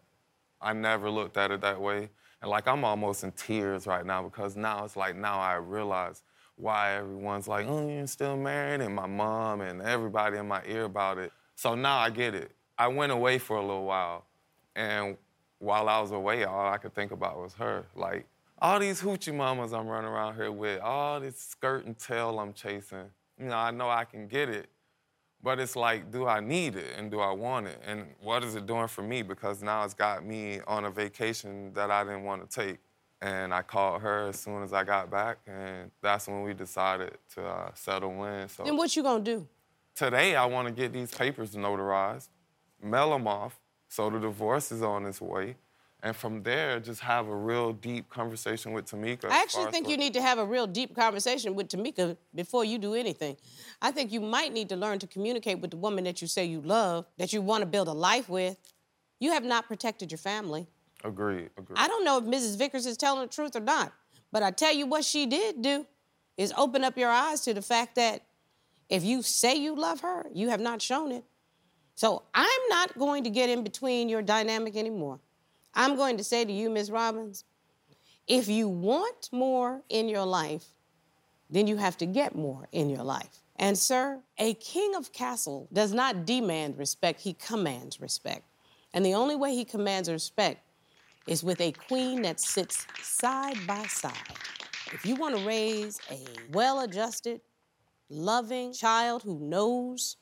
I 0.62 0.72
never 0.72 1.10
looked 1.10 1.36
at 1.36 1.50
it 1.50 1.60
that 1.60 1.78
way. 1.78 2.08
And 2.40 2.50
like 2.50 2.66
I'm 2.66 2.84
almost 2.84 3.22
in 3.22 3.32
tears 3.32 3.86
right 3.86 4.04
now 4.06 4.22
because 4.22 4.56
now 4.56 4.86
it's 4.86 4.96
like 4.96 5.14
now 5.14 5.38
I 5.38 5.56
realize 5.56 6.22
why 6.56 6.94
everyone's 6.94 7.46
like, 7.46 7.66
oh, 7.68 7.86
you're 7.86 8.06
still 8.06 8.38
married, 8.38 8.80
and 8.80 8.94
my 8.94 9.06
mom 9.06 9.60
and 9.60 9.82
everybody 9.82 10.38
in 10.38 10.48
my 10.48 10.62
ear 10.66 10.84
about 10.84 11.18
it. 11.18 11.32
So 11.54 11.74
now 11.74 11.98
I 11.98 12.08
get 12.08 12.34
it. 12.34 12.52
I 12.78 12.88
went 12.88 13.12
away 13.12 13.38
for 13.38 13.58
a 13.58 13.60
little 13.60 13.84
while, 13.84 14.24
and 14.74 15.16
while 15.58 15.88
I 15.88 16.00
was 16.00 16.12
away, 16.12 16.44
all 16.44 16.72
I 16.72 16.78
could 16.78 16.94
think 16.94 17.12
about 17.12 17.38
was 17.38 17.54
her. 17.54 17.84
Like 17.94 18.26
all 18.62 18.78
these 18.78 19.02
hoochie 19.02 19.34
mamas 19.34 19.72
I'm 19.72 19.88
running 19.88 20.08
around 20.08 20.36
here 20.36 20.52
with, 20.52 20.80
all 20.80 21.18
this 21.18 21.36
skirt 21.36 21.84
and 21.84 21.98
tail 21.98 22.38
I'm 22.38 22.52
chasing. 22.52 23.10
You 23.36 23.46
know, 23.46 23.56
I 23.56 23.72
know 23.72 23.90
I 23.90 24.04
can 24.04 24.28
get 24.28 24.48
it, 24.48 24.68
but 25.42 25.58
it's 25.58 25.74
like, 25.74 26.12
do 26.12 26.28
I 26.28 26.38
need 26.38 26.76
it 26.76 26.94
and 26.96 27.10
do 27.10 27.18
I 27.18 27.32
want 27.32 27.66
it? 27.66 27.82
And 27.84 28.06
what 28.20 28.44
is 28.44 28.54
it 28.54 28.64
doing 28.64 28.86
for 28.86 29.02
me? 29.02 29.22
Because 29.22 29.64
now 29.64 29.84
it's 29.84 29.94
got 29.94 30.24
me 30.24 30.60
on 30.68 30.84
a 30.84 30.90
vacation 30.92 31.72
that 31.74 31.90
I 31.90 32.04
didn't 32.04 32.22
want 32.22 32.48
to 32.48 32.60
take. 32.64 32.78
And 33.20 33.52
I 33.52 33.62
called 33.62 34.00
her 34.02 34.28
as 34.28 34.38
soon 34.38 34.62
as 34.62 34.72
I 34.72 34.82
got 34.84 35.08
back, 35.10 35.38
and 35.46 35.90
that's 36.00 36.26
when 36.26 36.42
we 36.42 36.54
decided 36.54 37.18
to 37.34 37.44
uh, 37.44 37.70
settle 37.74 38.24
in. 38.24 38.48
So 38.48 38.64
Then 38.64 38.76
what 38.76 38.94
you 38.96 39.02
gonna 39.02 39.22
do? 39.22 39.46
today 39.94 40.34
I 40.34 40.44
want 40.46 40.66
to 40.68 40.74
get 40.74 40.92
these 40.92 41.12
papers 41.14 41.54
notarized, 41.54 42.28
mail 42.82 43.10
them 43.10 43.28
off, 43.28 43.60
so 43.88 44.08
the 44.10 44.18
divorce 44.18 44.72
is 44.72 44.82
on 44.82 45.06
its 45.06 45.20
way. 45.20 45.54
And 46.04 46.16
from 46.16 46.42
there, 46.42 46.80
just 46.80 47.00
have 47.00 47.28
a 47.28 47.34
real 47.34 47.72
deep 47.72 48.10
conversation 48.10 48.72
with 48.72 48.86
Tamikka. 48.86 49.26
I 49.30 49.40
actually 49.40 49.70
think 49.70 49.88
you 49.88 49.96
need 49.96 50.14
to 50.14 50.22
have 50.22 50.38
a 50.38 50.44
real 50.44 50.66
deep 50.66 50.96
conversation 50.96 51.54
with 51.54 51.68
Tamikka 51.68 52.16
before 52.34 52.64
you 52.64 52.78
do 52.78 52.94
anything. 52.94 53.36
I 53.80 53.92
think 53.92 54.10
you 54.10 54.20
might 54.20 54.52
need 54.52 54.68
to 54.70 54.76
learn 54.76 54.98
to 54.98 55.06
communicate 55.06 55.60
with 55.60 55.70
the 55.70 55.76
woman 55.76 56.02
that 56.04 56.20
you 56.20 56.26
say 56.26 56.44
you 56.44 56.60
love, 56.60 57.06
that 57.18 57.32
you 57.32 57.40
want 57.40 57.62
to 57.62 57.66
build 57.66 57.86
a 57.86 57.92
life 57.92 58.28
with. 58.28 58.56
You 59.20 59.30
have 59.30 59.44
not 59.44 59.68
protected 59.68 60.10
your 60.10 60.18
family. 60.18 60.66
Agreed, 61.04 61.50
agreed. 61.56 61.76
I 61.78 61.86
don't 61.86 62.04
know 62.04 62.18
if 62.18 62.24
Mrs. 62.24 62.58
Vickers 62.58 62.84
is 62.84 62.96
telling 62.96 63.22
the 63.22 63.32
truth 63.32 63.54
or 63.54 63.60
not, 63.60 63.92
but 64.32 64.42
I 64.42 64.50
tell 64.50 64.74
you 64.74 64.86
what 64.86 65.04
she 65.04 65.26
did 65.26 65.62
do 65.62 65.86
is 66.36 66.52
open 66.56 66.82
up 66.82 66.98
your 66.98 67.10
eyes 67.10 67.42
to 67.42 67.54
the 67.54 67.62
fact 67.62 67.94
that 67.94 68.22
if 68.88 69.04
you 69.04 69.22
say 69.22 69.54
you 69.54 69.76
love 69.76 70.00
her, 70.00 70.26
you 70.34 70.48
have 70.48 70.60
not 70.60 70.82
shown 70.82 71.12
it. 71.12 71.24
So 71.94 72.24
I'm 72.34 72.68
not 72.70 72.98
going 72.98 73.22
to 73.24 73.30
get 73.30 73.50
in 73.50 73.62
between 73.62 74.08
your 74.08 74.22
dynamic 74.22 74.74
anymore. 74.76 75.20
I'm 75.74 75.96
going 75.96 76.16
to 76.18 76.24
say 76.24 76.44
to 76.44 76.52
you, 76.52 76.70
Ms. 76.70 76.90
Robins, 76.90 77.44
if 78.26 78.48
you 78.48 78.68
want 78.68 79.28
more 79.32 79.82
in 79.88 80.08
your 80.08 80.24
life, 80.24 80.66
then 81.50 81.66
you 81.66 81.76
have 81.76 81.96
to 81.98 82.06
get 82.06 82.34
more 82.34 82.68
in 82.72 82.88
your 82.88 83.02
life. 83.02 83.40
And, 83.56 83.76
sir, 83.76 84.20
a 84.38 84.54
king 84.54 84.94
of 84.94 85.12
castle 85.12 85.68
does 85.72 85.92
not 85.92 86.24
demand 86.24 86.78
respect, 86.78 87.20
he 87.20 87.34
commands 87.34 88.00
respect. 88.00 88.44
And 88.94 89.04
the 89.04 89.14
only 89.14 89.36
way 89.36 89.54
he 89.54 89.64
commands 89.64 90.10
respect 90.10 90.60
is 91.26 91.44
with 91.44 91.60
a 91.60 91.72
queen 91.72 92.22
that 92.22 92.40
sits 92.40 92.86
side 93.00 93.66
by 93.66 93.84
side. 93.84 94.12
If 94.92 95.06
you 95.06 95.14
want 95.14 95.36
to 95.36 95.46
raise 95.46 96.00
a 96.10 96.18
well 96.52 96.80
adjusted, 96.80 97.40
loving 98.08 98.72
child 98.72 99.22
who 99.22 99.38
knows 99.38 100.16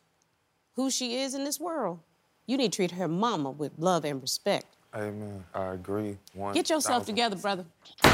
who 0.75 0.91
she 0.91 1.19
is 1.19 1.35
in 1.35 1.45
this 1.45 1.59
world, 1.59 2.01
you 2.47 2.57
need 2.57 2.73
to 2.73 2.77
treat 2.77 2.93
her 2.93 3.09
mama 3.09 3.51
with 3.51 3.73
love 3.79 4.05
and 4.05 4.21
respect. 4.21 4.77
Amen. 4.95 5.45
I 5.55 5.75
agree. 5.75 6.17
One 6.35 6.53
Get 6.55 6.69
yourself 6.69 7.03
thousand 7.03 7.15
together, 7.15 7.37
brother. 7.37 7.65
So 8.03 8.09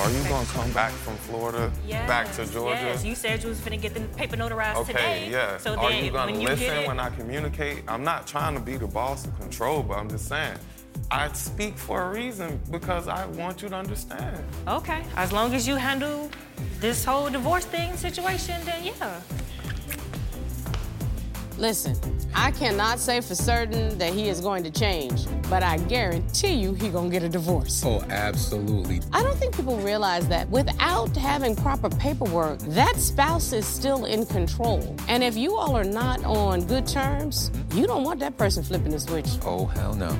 are 0.00 0.10
you 0.10 0.22
gonna 0.28 0.46
come 0.46 0.72
back 0.72 0.90
from 0.92 1.16
Florida 1.18 1.70
back 2.08 2.32
to 2.32 2.44
Georgia? 2.46 2.80
Yes, 2.82 3.04
you 3.04 3.14
said 3.14 3.42
you 3.42 3.50
was 3.50 3.60
finna 3.60 3.80
get 3.80 3.94
the 3.94 4.00
paper 4.16 4.36
notarized 4.36 4.76
Okay, 4.76 4.92
today. 4.92 5.28
yeah. 5.30 5.56
So 5.58 5.74
Are 5.74 5.90
then 5.90 6.04
you 6.04 6.10
gonna 6.10 6.32
when 6.32 6.40
you 6.40 6.48
listen 6.48 6.66
get 6.66 6.78
it, 6.82 6.88
when 6.88 6.98
I 6.98 7.10
communicate? 7.10 7.84
I'm 7.86 8.02
not 8.02 8.26
trying 8.26 8.54
to 8.54 8.60
be 8.60 8.76
the 8.76 8.88
boss 8.88 9.24
of 9.26 9.38
control, 9.38 9.82
but 9.84 9.98
I'm 9.98 10.08
just 10.08 10.26
saying, 10.28 10.56
I 11.10 11.30
speak 11.32 11.76
for 11.78 12.02
a 12.02 12.10
reason 12.10 12.60
because 12.70 13.06
I 13.06 13.24
want 13.26 13.62
you 13.62 13.68
to 13.68 13.76
understand. 13.76 14.42
Okay, 14.66 15.04
as 15.16 15.30
long 15.32 15.54
as 15.54 15.68
you 15.68 15.76
handle 15.76 16.28
this 16.80 17.04
whole 17.04 17.30
divorce 17.30 17.66
thing 17.66 17.96
situation, 17.96 18.60
then 18.64 18.82
yeah. 18.84 19.20
Listen, 21.62 21.96
I 22.34 22.50
cannot 22.50 22.98
say 22.98 23.20
for 23.20 23.36
certain 23.36 23.96
that 23.98 24.12
he 24.12 24.28
is 24.28 24.40
going 24.40 24.64
to 24.64 24.70
change, 24.72 25.26
but 25.48 25.62
I 25.62 25.76
guarantee 25.78 26.54
you 26.54 26.74
he 26.74 26.88
gonna 26.88 27.08
get 27.08 27.22
a 27.22 27.28
divorce. 27.28 27.84
Oh, 27.86 28.02
absolutely. 28.10 29.00
I 29.12 29.22
don't 29.22 29.36
think 29.36 29.54
people 29.54 29.76
realize 29.76 30.26
that 30.26 30.50
without 30.50 31.16
having 31.16 31.54
proper 31.54 31.88
paperwork, 31.88 32.58
that 32.62 32.96
spouse 32.96 33.52
is 33.52 33.64
still 33.64 34.06
in 34.06 34.26
control. 34.26 34.96
And 35.06 35.22
if 35.22 35.36
you 35.36 35.54
all 35.54 35.76
are 35.76 35.84
not 35.84 36.24
on 36.24 36.66
good 36.66 36.84
terms, 36.84 37.52
you 37.74 37.86
don't 37.86 38.02
want 38.02 38.18
that 38.18 38.36
person 38.36 38.64
flipping 38.64 38.90
the 38.90 38.98
switch. 38.98 39.28
Oh, 39.44 39.66
hell 39.66 39.94
no. 39.94 40.18